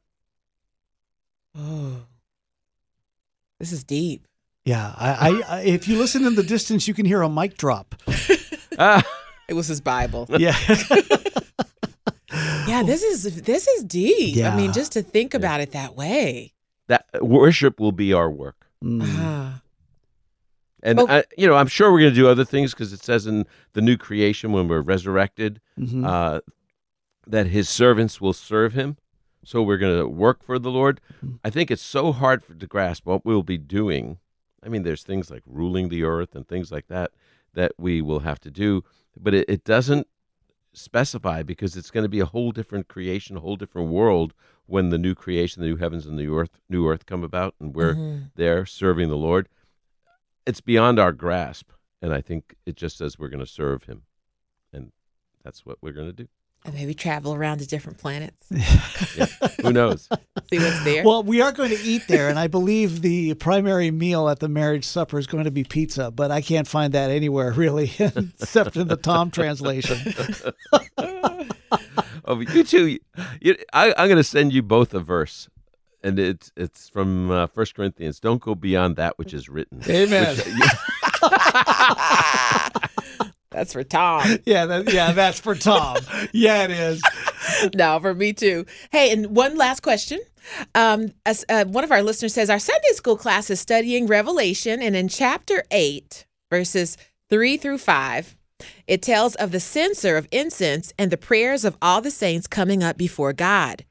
Oh, 1.54 2.02
this 3.58 3.72
is 3.72 3.84
deep. 3.84 4.26
Yeah, 4.64 4.94
I, 4.96 5.10
I, 5.10 5.56
I 5.56 5.60
if 5.62 5.88
you 5.88 5.98
listen 5.98 6.24
in 6.24 6.34
the 6.36 6.42
distance, 6.42 6.86
you 6.86 6.94
can 6.94 7.04
hear 7.06 7.22
a 7.22 7.28
mic 7.28 7.56
drop. 7.56 7.94
Ah, 8.78 9.02
It 9.48 9.54
was 9.54 9.66
his 9.66 9.80
Bible. 9.82 10.26
Yeah, 10.30 10.56
Yeah, 12.66 12.82
this 12.82 13.02
is 13.02 13.42
this 13.42 13.68
is 13.68 13.84
deep. 13.84 14.36
Yeah. 14.36 14.52
I 14.52 14.56
mean, 14.56 14.72
just 14.72 14.92
to 14.92 15.02
think 15.02 15.34
about 15.34 15.60
it 15.60 15.72
that 15.72 15.94
way. 15.96 16.54
that 16.86 17.04
worship 17.20 17.78
will 17.78 17.92
be 17.92 18.12
our 18.14 18.30
work. 18.30 18.66
Mm. 18.82 19.02
Ah. 19.04 19.60
And 20.82 20.98
Oh. 21.00 21.06
I, 21.08 21.24
you 21.36 21.46
know, 21.46 21.54
I'm 21.54 21.66
sure 21.66 21.92
we're 21.92 22.00
going 22.00 22.14
to 22.14 22.20
do 22.20 22.28
other 22.28 22.44
things 22.46 22.72
because 22.72 22.92
it 22.92 23.02
says 23.04 23.26
in 23.26 23.46
the 23.74 23.82
new 23.82 23.96
creation 23.98 24.52
when 24.52 24.68
we're 24.68 24.80
resurrected 24.80 25.60
Mhm. 25.78 26.06
uh, 26.06 26.40
that 27.26 27.46
his 27.48 27.68
servants 27.68 28.20
will 28.20 28.32
serve 28.32 28.72
him. 28.72 28.96
So 29.44 29.62
we're 29.62 29.78
going 29.78 29.98
to 29.98 30.08
work 30.08 30.42
for 30.42 30.58
the 30.58 30.70
Lord. 30.70 31.00
I 31.44 31.50
think 31.50 31.70
it's 31.70 31.82
so 31.82 32.12
hard 32.12 32.42
for, 32.42 32.54
to 32.54 32.66
grasp 32.66 33.04
what 33.06 33.24
we'll 33.26 33.42
be 33.42 33.58
doing. 33.58 34.18
I 34.64 34.68
mean, 34.68 34.82
there's 34.82 35.02
things 35.02 35.30
like 35.30 35.42
ruling 35.46 35.88
the 35.88 36.04
earth 36.04 36.34
and 36.34 36.46
things 36.46 36.70
like 36.70 36.88
that 36.88 37.12
that 37.54 37.72
we 37.78 38.00
will 38.00 38.20
have 38.20 38.40
to 38.40 38.50
do, 38.50 38.82
but 39.18 39.34
it, 39.34 39.48
it 39.48 39.64
doesn't 39.64 40.06
specify 40.72 41.42
because 41.42 41.76
it's 41.76 41.90
going 41.90 42.04
to 42.04 42.08
be 42.08 42.20
a 42.20 42.24
whole 42.26 42.50
different 42.50 42.88
creation, 42.88 43.36
a 43.36 43.40
whole 43.40 43.56
different 43.56 43.90
world 43.90 44.32
when 44.66 44.88
the 44.88 44.98
new 44.98 45.14
creation, 45.14 45.60
the 45.60 45.68
new 45.68 45.76
heavens 45.76 46.06
and 46.06 46.18
the 46.18 46.28
earth, 46.28 46.60
new 46.68 46.88
earth 46.88 47.04
come 47.04 47.22
about, 47.22 47.54
and 47.60 47.74
we're 47.74 47.94
Mhm. 47.96 48.30
there 48.36 48.64
serving 48.64 49.08
the 49.10 49.16
Lord. 49.16 49.48
It's 50.46 50.62
beyond 50.62 50.98
our 50.98 51.12
grasp, 51.12 51.70
and 52.00 52.14
I 52.14 52.20
think 52.22 52.56
it 52.64 52.74
just 52.76 52.96
says 52.96 53.18
we're 53.18 53.28
going 53.28 53.44
to 53.44 53.46
serve 53.46 53.84
Him, 53.84 54.04
and 54.72 54.92
that's 55.42 55.66
what 55.66 55.78
we're 55.82 55.92
going 55.92 56.08
to 56.08 56.12
do. 56.24 56.28
And 56.64 56.74
maybe 56.74 56.94
travel 56.94 57.34
around 57.34 57.58
to 57.58 57.66
different 57.66 57.98
planets. 57.98 58.46
Who 59.62 59.72
knows? 59.72 60.08
See 60.48 60.58
what's 60.60 60.84
there. 60.84 61.02
Well, 61.04 61.24
we 61.24 61.40
are 61.40 61.50
going 61.50 61.70
to 61.70 61.80
eat 61.82 62.02
there, 62.06 62.28
and 62.28 62.38
I 62.38 62.46
believe 62.46 63.02
the 63.02 63.34
primary 63.34 63.90
meal 63.90 64.28
at 64.28 64.38
the 64.38 64.48
marriage 64.48 64.84
supper 64.84 65.18
is 65.18 65.26
going 65.26 65.42
to 65.42 65.50
be 65.50 65.64
pizza, 65.64 66.12
but 66.12 66.30
I 66.30 66.40
can't 66.40 66.68
find 66.68 66.94
that 66.94 67.10
anywhere 67.10 67.50
really, 67.52 67.90
except 67.98 68.76
in 68.76 68.86
the 68.86 68.96
Tom 68.96 69.32
translation. 69.32 69.98
oh, 72.26 72.38
you 72.40 72.62
two, 72.62 72.98
you, 73.40 73.56
I, 73.72 73.88
I'm 73.98 74.06
going 74.06 74.16
to 74.18 74.22
send 74.24 74.52
you 74.52 74.62
both 74.62 74.94
a 74.94 75.00
verse, 75.00 75.48
and 76.04 76.16
it's 76.20 76.52
it's 76.56 76.88
from 76.88 77.32
uh, 77.32 77.48
First 77.48 77.74
Corinthians. 77.74 78.20
Don't 78.20 78.40
go 78.40 78.54
beyond 78.54 78.94
that 78.96 79.18
which 79.18 79.34
is 79.34 79.48
written. 79.48 79.82
Amen. 79.88 80.36
Which- 80.36 80.46
you- 80.46 80.68
That's 83.62 83.74
for 83.74 83.84
Tom. 83.84 84.38
Yeah, 84.44 84.66
that, 84.66 84.92
yeah, 84.92 85.12
that's 85.12 85.38
for 85.38 85.54
Tom. 85.54 85.98
Yeah, 86.32 86.64
it 86.64 86.72
is. 86.72 87.00
no, 87.76 88.00
for 88.00 88.12
me 88.12 88.32
too. 88.32 88.66
Hey, 88.90 89.12
and 89.12 89.36
one 89.36 89.56
last 89.56 89.84
question. 89.84 90.18
Um, 90.74 91.12
as, 91.24 91.44
uh, 91.48 91.64
one 91.66 91.84
of 91.84 91.92
our 91.92 92.02
listeners 92.02 92.34
says 92.34 92.50
our 92.50 92.58
Sunday 92.58 92.92
school 92.94 93.16
class 93.16 93.50
is 93.50 93.60
studying 93.60 94.08
Revelation, 94.08 94.82
and 94.82 94.96
in 94.96 95.06
chapter 95.06 95.62
eight, 95.70 96.26
verses 96.50 96.96
three 97.30 97.56
through 97.56 97.78
five, 97.78 98.36
it 98.88 99.00
tells 99.00 99.36
of 99.36 99.52
the 99.52 99.60
censer 99.60 100.16
of 100.16 100.26
incense 100.32 100.92
and 100.98 101.12
the 101.12 101.16
prayers 101.16 101.64
of 101.64 101.76
all 101.80 102.00
the 102.00 102.10
saints 102.10 102.48
coming 102.48 102.82
up 102.82 102.98
before 102.98 103.32
God. 103.32 103.84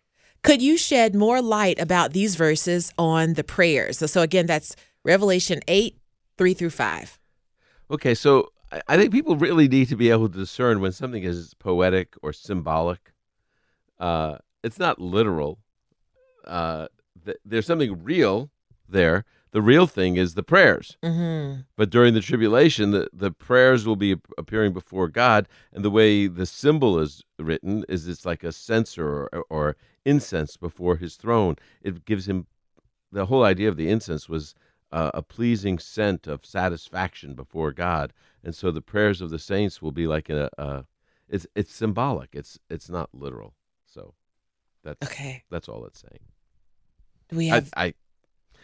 Could 0.44 0.62
you 0.62 0.78
shed 0.78 1.16
more 1.16 1.42
light 1.42 1.80
about 1.80 2.12
these 2.12 2.36
verses 2.36 2.92
on 2.98 3.36
the 3.36 3.44
prayers? 3.46 4.00
So, 4.00 4.06
so 4.06 4.22
again, 4.22 4.48
that's 4.48 4.76
Revelation 5.06 5.62
eight, 5.70 5.96
three 6.38 6.54
through 6.54 6.72
five. 6.72 7.18
Okay, 7.90 8.14
so 8.16 8.52
I- 8.88 8.98
think 8.98 9.12
people 9.12 9.36
really 9.36 9.68
need 9.68 9.90
to 9.90 9.96
be 9.96 10.10
able 10.10 10.30
to 10.30 10.38
discern 10.38 10.80
when 10.82 10.92
something 10.92 11.24
is 11.24 11.54
poetic 11.56 12.16
or 12.22 12.34
symbolic. 12.34 13.14
Uh, 14.00 14.38
it's 14.64 14.80
not 14.80 15.00
literal. 15.00 15.60
Uh, 16.46 16.88
th- 17.26 17.38
there's 17.46 17.66
something 17.66 18.04
real 18.04 18.50
there. 18.88 19.26
The 19.52 19.62
real 19.62 19.86
thing 19.86 20.16
is 20.16 20.34
the 20.34 20.44
prayers. 20.44 20.98
Mm-hmm. 21.04 21.62
But 21.76 21.90
during 21.90 22.14
the 22.14 22.22
tribulation, 22.22 22.92
the, 22.92 23.10
the 23.12 23.32
prayers 23.32 23.86
will 23.86 23.98
be 23.98 24.16
appearing 24.38 24.72
before 24.72 25.10
God, 25.10 25.48
and 25.74 25.84
the 25.84 25.90
way 25.92 26.28
the 26.28 26.46
symbol 26.46 27.00
is 27.00 27.22
written 27.38 27.84
is 27.90 28.08
it's 28.08 28.26
like 28.26 28.44
a 28.46 28.54
censer 28.54 29.28
or, 29.34 29.46
or 29.50 29.76
incense 30.06 30.56
before 30.56 30.96
His 30.96 31.16
throne. 31.16 31.58
It 31.82 32.06
gives 32.06 32.30
Him 32.30 32.48
the 33.12 33.26
whole 33.26 33.44
idea 33.44 33.68
of 33.68 33.76
the 33.76 33.90
incense 33.90 34.30
was 34.30 34.56
uh, 34.92 35.12
a 35.14 35.22
pleasing 35.22 35.80
scent 35.80 36.28
of 36.28 36.46
satisfaction 36.46 37.34
before 37.36 37.72
God, 37.72 38.14
and 38.44 38.54
so 38.56 38.72
the 38.72 38.82
prayers 38.82 39.22
of 39.22 39.30
the 39.30 39.40
saints 39.40 39.82
will 39.82 39.92
be 39.92 40.08
like 40.08 40.30
a, 40.30 40.50
a 40.58 40.86
it's 41.30 41.48
it's 41.56 41.74
symbolic. 41.74 42.30
It's 42.34 42.60
it's 42.70 42.90
not 42.90 43.10
literal. 43.14 43.54
So 43.86 44.14
that's 44.84 45.06
Okay. 45.08 45.44
that's 45.50 45.70
all 45.70 45.86
it's 45.86 46.00
saying. 46.02 46.20
Do 47.30 47.38
we 47.38 47.48
have 47.48 47.70
I 47.78 47.94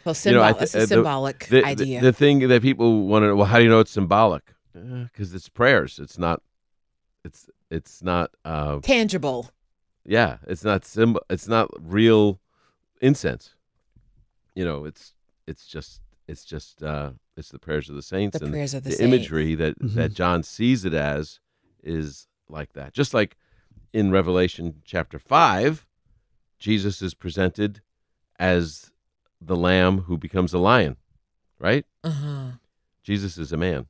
well, 0.03 0.11
you 0.11 0.15
symbol? 0.15 0.41
know, 0.41 0.47
I 0.47 0.53
th- 0.53 0.75
uh, 0.75 0.77
a 0.77 0.81
the- 0.81 0.87
symbolic 0.87 1.39
the, 1.47 1.61
the- 1.61 1.65
idea. 1.65 2.01
The, 2.01 2.13
thing 2.13 2.39
that 2.47 2.61
people 2.61 3.07
want 3.07 3.23
to 3.23 3.35
well, 3.35 3.45
how 3.45 3.57
do 3.57 3.63
you 3.63 3.69
know 3.69 3.79
it's 3.79 3.91
symbolic? 3.91 4.53
Because 4.73 5.33
it's 5.33 5.49
prayers. 5.49 5.97
It's 5.99 6.17
not. 6.17 6.41
It's 7.25 7.49
it's 7.71 8.03
not. 8.03 8.31
Uh, 8.45 8.79
Tangible. 8.79 9.49
yeah, 10.05 10.37
it's 10.47 10.63
not 10.63 10.85
symbol. 10.85 11.21
It's 11.29 11.47
not 11.47 11.69
real 11.81 12.39
incense. 13.01 13.55
You 14.55 14.65
know, 14.65 14.85
it's 14.85 15.13
it's 15.47 15.65
just 15.65 16.01
it's 16.27 16.43
just 16.45 16.83
uh, 16.83 17.11
it's 17.35 17.49
the 17.49 17.59
prayers 17.59 17.89
of 17.89 17.95
the 17.95 18.01
saints 18.01 18.37
The 18.37 18.45
and 18.45 18.53
prayers 18.53 18.73
of 18.73 18.83
the 18.83 18.89
the 18.91 18.95
saints. 18.97 19.13
imagery 19.13 19.55
that 19.55 19.75
that 19.79 20.13
John 20.13 20.43
sees 20.43 20.85
it 20.85 20.93
as 20.93 21.39
is 21.83 22.27
like 22.49 22.73
that. 22.73 22.93
Just 22.93 23.13
like 23.13 23.37
in 23.93 24.11
Revelation 24.11 24.81
chapter 24.85 25.19
five, 25.19 25.85
Jesus 26.59 27.01
is 27.01 27.13
presented 27.13 27.81
as 28.39 28.91
the 29.39 29.55
lamb 29.55 30.01
who 30.01 30.17
becomes 30.17 30.53
a 30.53 30.57
lion, 30.59 30.97
right? 31.59 31.85
Uh-huh. 32.03 32.51
Jesus 33.03 33.37
is 33.37 33.51
a 33.53 33.57
man. 33.57 33.85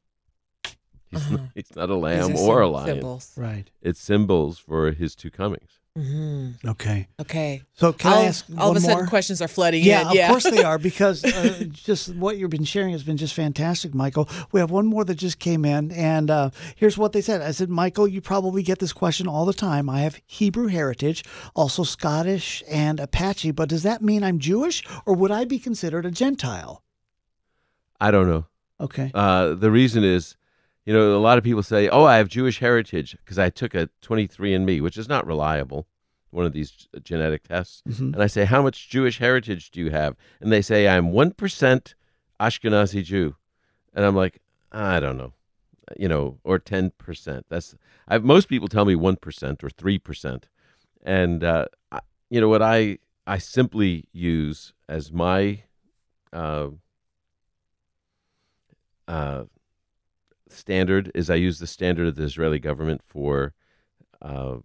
He's, 1.09 1.21
Uh-huh. 1.21 1.37
not, 1.37 1.49
he's 1.55 1.75
not 1.75 1.89
a 1.89 1.93
These 1.93 2.01
lamb 2.03 2.35
are 2.35 2.39
or 2.39 2.61
a 2.61 2.67
lion. 2.67 2.87
Symbols. 2.95 3.31
Right. 3.37 3.71
It's 3.81 3.99
symbols 4.01 4.59
for 4.59 4.91
his 4.91 5.15
two 5.15 5.31
comings. 5.31 5.76
Hmm 5.97 6.51
Okay. 6.63 7.07
Okay. 7.19 7.63
So 7.73 7.91
can 7.91 8.13
all, 8.13 8.19
I 8.19 8.25
ask 8.25 8.45
all 8.55 8.67
one 8.67 8.77
of 8.77 8.83
a 8.83 8.85
sudden, 8.85 8.97
more? 8.99 9.07
questions 9.07 9.41
are 9.41 9.47
flooding 9.47 9.83
Yeah, 9.83 10.01
in. 10.01 10.07
of 10.09 10.13
Yeah, 10.15 10.27
course 10.29 10.43
they 10.43 10.63
are 10.63 10.77
because 10.77 11.23
uh, 11.25 11.63
just 11.71 12.13
what 12.15 12.37
you've 12.37 12.51
been 12.51 12.65
sharing 12.65 12.91
has 12.91 13.01
been 13.03 13.17
just 13.17 13.33
fantastic, 13.33 13.95
Michael. 13.95 14.29
We 14.51 14.59
have 14.59 14.69
one 14.69 14.85
more 14.85 15.03
that 15.05 15.15
just 15.15 15.39
came 15.39 15.65
in, 15.65 15.91
and 15.91 16.29
uh, 16.29 16.51
here's 16.75 16.99
what 16.99 17.13
they 17.13 17.21
said. 17.21 17.41
I 17.41 17.49
said, 17.49 17.69
Michael, 17.69 18.07
you 18.07 18.21
probably 18.21 18.61
get 18.61 18.77
this 18.77 18.93
question 18.93 19.27
all 19.27 19.45
the 19.45 19.53
time. 19.53 19.89
I 19.89 20.01
have 20.01 20.21
Hebrew 20.27 20.67
heritage, 20.67 21.23
also 21.55 21.81
Scottish 21.83 22.63
and 22.69 22.99
Apache, 22.99 23.51
but 23.51 23.67
does 23.69 23.81
that 23.83 24.03
mean 24.03 24.23
I'm 24.23 24.37
Jewish, 24.37 24.83
or 25.07 25.15
would 25.15 25.31
I 25.31 25.45
be 25.45 25.57
considered 25.57 26.05
a 26.05 26.11
Gentile? 26.11 26.83
I 27.99 28.11
don't 28.11 28.27
know. 28.29 28.45
Okay. 28.79 29.09
Uh, 29.15 29.55
the 29.55 29.71
reason 29.71 30.03
is, 30.03 30.35
you 30.87 30.93
know, 30.93 31.17
a 31.17 31.25
lot 31.29 31.37
of 31.37 31.43
people 31.43 31.63
say, 31.63 31.89
"Oh, 31.89 32.05
I 32.05 32.15
have 32.17 32.29
Jewish 32.29 32.59
heritage 32.59 33.17
because 33.23 33.37
I 33.37 33.49
took 33.49 33.75
a 33.75 33.89
23andMe, 34.01 34.81
which 34.81 34.97
is 34.97 35.09
not 35.09 35.27
reliable, 35.27 35.85
one 36.31 36.45
of 36.45 36.53
these 36.53 36.87
genetic 37.03 37.43
tests." 37.43 37.83
Mhm. 37.87 38.13
And 38.13 38.21
I 38.23 38.27
say, 38.27 38.45
"How 38.45 38.61
much 38.61 38.89
Jewish 38.89 39.17
heritage 39.19 39.69
do 39.71 39.81
you 39.81 39.91
have?" 39.91 40.15
And 40.41 40.49
they 40.51 40.61
say, 40.61 40.87
"I'm 40.87 41.11
one 41.11 41.31
percent 41.31 41.93
Ashkenazi 42.39 43.03
Jew," 43.03 43.35
and 43.93 44.05
I'm 44.05 44.15
like, 44.15 44.41
"I 44.71 44.99
don't 45.01 45.17
know. 45.17 45.33
you 45.97 46.07
know, 46.09 46.37
or 46.43 46.59
ten 46.59 46.91
percent. 47.05 47.45
That's 47.49 47.75
I've, 48.09 48.23
most 48.23 48.47
people 48.49 48.67
tell 48.67 48.85
me 48.85 48.95
one 48.95 49.15
percent 49.15 49.63
or 49.63 49.69
three 49.69 49.97
percent, 49.99 50.47
and 51.03 51.43
uh, 51.43 51.67
I, 51.91 51.99
you 52.29 52.41
know 52.41 52.49
what 52.49 52.61
I 52.61 52.99
I 53.25 53.37
simply 53.39 53.93
use 54.11 54.73
as 54.89 55.11
my 55.13 55.63
uh, 56.33 56.69
uh, 59.07 59.43
standard 60.49 61.11
is 61.13 61.29
I 61.29 61.35
use 61.35 61.59
the 61.59 61.67
standard 61.67 62.07
of 62.07 62.15
the 62.15 62.23
Israeli 62.23 62.59
government 62.59 63.01
for, 63.05 63.53
uh, 64.21 64.57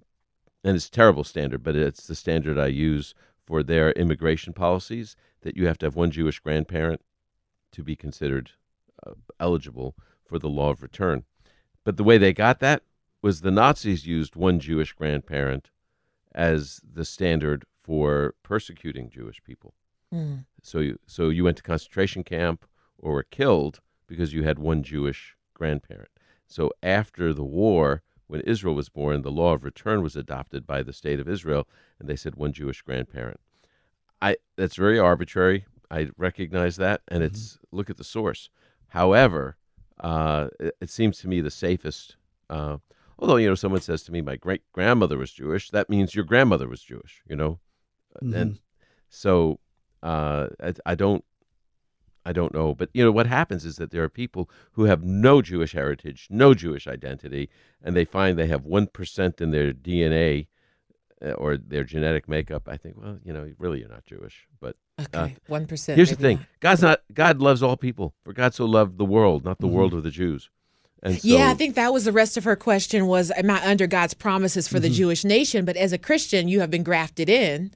and 0.65 0.77
it's 0.77 0.89
a 0.89 0.91
terrible 0.91 1.25
standard, 1.25 1.63
but 1.63 1.77
it's 1.77 2.07
the 2.07 2.15
standard 2.15 2.59
I 2.59 2.69
use 2.69 3.15
for 3.47 3.63
their 3.63 3.93
immigration 3.93 4.53
policies 4.53 5.17
that 5.43 5.57
you 5.57 5.67
have 5.67 5.79
to 5.79 5.87
have 5.87 5.97
one 5.97 6.11
Jewish 6.11 6.39
grandparent 6.41 7.01
to 7.73 7.83
be 7.83 7.97
considered 7.97 8.53
uh, 9.07 9.13
eligible 9.41 9.97
for 10.25 10.39
the 10.39 10.49
law 10.49 10.71
of 10.71 10.83
return. 10.83 11.25
But 11.85 11.97
the 11.97 12.05
way 12.05 12.19
they 12.19 12.33
got 12.33 12.61
that 12.61 12.83
was 13.21 13.41
the 13.41 13.51
Nazis 13.51 14.07
used 14.07 14.37
one 14.37 14.61
Jewish 14.61 14.93
grandparent 14.93 15.71
as 16.35 16.81
the 16.83 17.05
standard 17.05 17.65
for 17.83 18.35
persecuting 18.43 19.11
Jewish 19.11 19.43
people. 19.43 19.75
Mm. 20.13 20.45
So 20.63 20.79
you, 20.79 20.99
so 21.07 21.29
you 21.29 21.45
went 21.45 21.57
to 21.59 21.63
concentration 21.63 22.23
camp 22.23 22.65
or 22.99 23.13
were 23.13 23.23
killed 23.23 23.81
because 24.07 24.33
you 24.33 24.45
had 24.45 24.59
one 24.59 24.83
Jewish 24.83 25.37
grandparent. 25.63 26.11
So 26.49 26.73
after 26.83 27.33
the 27.33 27.45
war, 27.45 28.03
when 28.27 28.41
Israel 28.41 28.75
was 28.75 28.89
born, 28.89 29.23
the 29.23 29.31
law 29.31 29.53
of 29.55 29.63
return 29.63 30.03
was 30.03 30.17
adopted 30.17 30.67
by 30.67 30.83
the 30.83 30.93
state 30.93 31.21
of 31.21 31.29
Israel, 31.29 31.69
and 32.01 32.09
they 32.09 32.17
said 32.17 32.35
one 32.35 32.53
Jewish 32.53 32.83
grandparent. 32.83 33.39
I 34.21 34.31
that's 34.57 34.75
very 34.75 34.99
arbitrary. 34.99 35.67
I 35.89 36.11
recognize 36.17 36.77
that, 36.79 37.03
and 37.07 37.23
it's 37.23 37.59
look 37.71 37.91
at 37.91 37.97
the 37.97 38.13
source. 38.17 38.51
However, 38.89 39.57
uh, 40.01 40.49
it, 40.59 40.75
it 40.81 40.91
seems 40.91 41.19
to 41.19 41.29
me 41.29 41.41
the 41.41 41.51
safest. 41.67 42.17
Uh, 42.51 42.79
although 43.19 43.37
you 43.37 43.49
know, 43.49 43.55
someone 43.55 43.83
says 43.83 44.03
to 44.05 44.13
me, 44.13 44.21
"My 44.21 44.37
great 44.37 44.63
grandmother 44.73 45.19
was 45.19 45.33
Jewish," 45.33 45.71
that 45.71 45.89
means 45.89 46.17
your 46.17 46.25
grandmother 46.25 46.69
was 46.69 46.83
Jewish. 46.83 47.23
You 47.31 47.37
know, 47.37 47.61
and 48.21 48.59
so 49.11 49.61
uh, 50.03 50.49
I, 50.61 50.75
I 50.93 50.95
don't 50.97 51.25
I 52.25 52.33
don't 52.33 52.55
know. 52.55 52.75
But 52.75 52.91
you 52.95 53.05
know 53.05 53.13
what 53.13 53.27
happens 53.27 53.65
is 53.65 53.77
that 53.77 53.91
there 53.91 54.03
are 54.03 54.09
people 54.09 54.49
who 54.73 54.85
have 54.85 55.03
no 55.03 55.43
Jewish 55.43 55.73
heritage, 55.73 56.29
no 56.31 56.55
Jewish 56.55 56.87
identity, 56.87 57.49
and 57.83 57.97
they 57.97 58.05
find 58.05 58.39
they 58.39 58.47
have 58.47 58.65
one 58.65 58.87
percent 58.87 59.41
in 59.41 59.51
their 59.51 59.73
DNA 59.73 60.47
uh, 61.25 61.31
or 61.33 61.57
their 61.57 61.85
genetic 61.85 62.29
makeup. 62.29 62.69
I 62.69 62.77
think, 62.77 62.97
well, 63.01 63.19
you 63.25 63.33
know, 63.33 63.51
really 63.59 63.81
you're 63.81 63.89
not 63.89 64.05
Jewish. 64.05 64.47
But 64.61 64.77
Okay, 65.01 65.35
one 65.49 65.67
percent. 65.67 65.97
here's 65.97 66.11
the 66.11 66.17
thing: 66.17 66.47
God's 66.61 66.83
not. 66.83 67.03
God 67.13 67.41
loves 67.41 67.63
all 67.63 67.77
people. 67.77 68.15
For 68.25 68.33
God 68.33 68.55
so 68.55 68.67
loved 68.67 68.99
the 68.99 69.05
world, 69.05 69.45
not 69.45 69.59
the 69.59 69.67
Mm-hmm. 69.67 69.77
world 69.77 69.95
of 69.95 70.03
the 70.05 70.11
Jews. 70.11 70.49
So, 71.05 71.19
yeah, 71.25 71.51
I 71.51 71.55
think 71.55 71.75
that 71.75 71.93
was 71.93 72.05
the 72.05 72.13
rest 72.13 72.37
of 72.37 72.45
her 72.45 72.55
question 72.55 73.09
was 73.09 73.33
am 73.33 73.51
I 73.51 73.67
under 73.69 73.89
God's 73.89 74.15
promises 74.15 74.69
for 74.69 74.79
the 74.79 74.87
Mm-hmm. 74.87 74.95
Jewish 74.95 75.25
nation? 75.25 75.65
But 75.65 75.77
as 75.77 75.93
a 75.93 75.99
Christian, 75.99 76.47
you 76.47 76.61
have 76.61 76.71
been 76.71 76.85
grafted 76.85 77.29
in. 77.29 77.73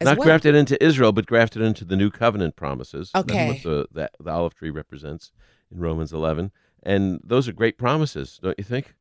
As 0.00 0.06
not 0.06 0.18
well. 0.18 0.26
grafted 0.26 0.54
into 0.54 0.82
Israel, 0.82 1.12
but 1.12 1.26
grafted 1.26 1.62
into 1.62 1.84
the 1.84 1.96
new 1.96 2.10
covenant 2.10 2.56
promises. 2.56 3.10
Okay. 3.14 3.48
That's 3.52 3.64
what 3.64 3.92
the, 3.92 4.10
the, 4.18 4.24
the 4.24 4.30
olive 4.30 4.54
tree 4.54 4.70
represents 4.70 5.32
in 5.70 5.78
Romans 5.78 6.12
11. 6.12 6.52
And 6.82 7.20
those 7.22 7.48
are 7.48 7.52
great 7.52 7.76
promises, 7.76 8.38
don't 8.42 8.56
you 8.56 8.64
think? 8.64 8.94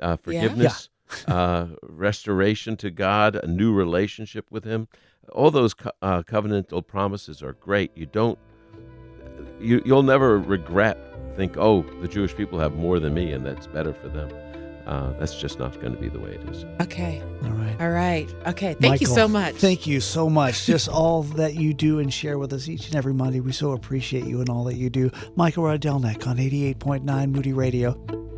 Uh, 0.00 0.16
forgiveness, 0.16 0.88
uh, 1.28 1.66
restoration 1.82 2.76
to 2.78 2.90
God, 2.90 3.36
a 3.36 3.46
new 3.46 3.74
relationship 3.74 4.46
with 4.50 4.64
Him. 4.64 4.88
All 5.32 5.50
those 5.50 5.74
co- 5.74 5.92
uh, 6.00 6.22
covenantal 6.22 6.86
promises 6.86 7.42
are 7.42 7.52
great. 7.52 7.90
You 7.94 8.06
don't, 8.06 8.38
you, 9.60 9.82
you'll 9.84 10.02
never 10.02 10.38
regret, 10.38 10.98
think, 11.34 11.56
oh, 11.58 11.82
the 12.00 12.08
Jewish 12.08 12.34
people 12.34 12.58
have 12.58 12.74
more 12.74 12.98
than 12.98 13.12
me 13.12 13.32
and 13.32 13.44
that's 13.44 13.66
better 13.66 13.92
for 13.92 14.08
them. 14.08 14.30
Uh, 14.86 15.12
that's 15.18 15.34
just 15.34 15.58
not 15.58 15.74
going 15.80 15.92
to 15.94 16.00
be 16.00 16.08
the 16.08 16.18
way 16.18 16.30
it 16.30 16.48
is. 16.48 16.64
Okay. 16.80 17.20
All 17.42 17.50
right. 17.50 17.80
All 17.80 17.90
right. 17.90 18.32
Okay. 18.46 18.74
Thank 18.74 19.00
you 19.00 19.06
so 19.08 19.26
much. 19.26 19.54
Thank 19.56 19.86
you 19.86 20.00
so 20.00 20.30
much. 20.30 20.64
Just 20.64 20.88
all 20.88 21.24
that 21.24 21.54
you 21.54 21.74
do 21.74 21.98
and 21.98 22.12
share 22.12 22.38
with 22.38 22.52
us 22.52 22.68
each 22.68 22.86
and 22.86 22.96
every 22.96 23.12
Monday. 23.12 23.40
We 23.40 23.52
so 23.52 23.72
appreciate 23.72 24.26
you 24.26 24.40
and 24.40 24.48
all 24.48 24.64
that 24.64 24.76
you 24.76 24.88
do. 24.88 25.10
Michael 25.34 25.64
Rydelnik 25.64 26.26
on 26.26 26.36
88.9 26.36 27.30
Moody 27.32 27.52
Radio. 27.52 28.35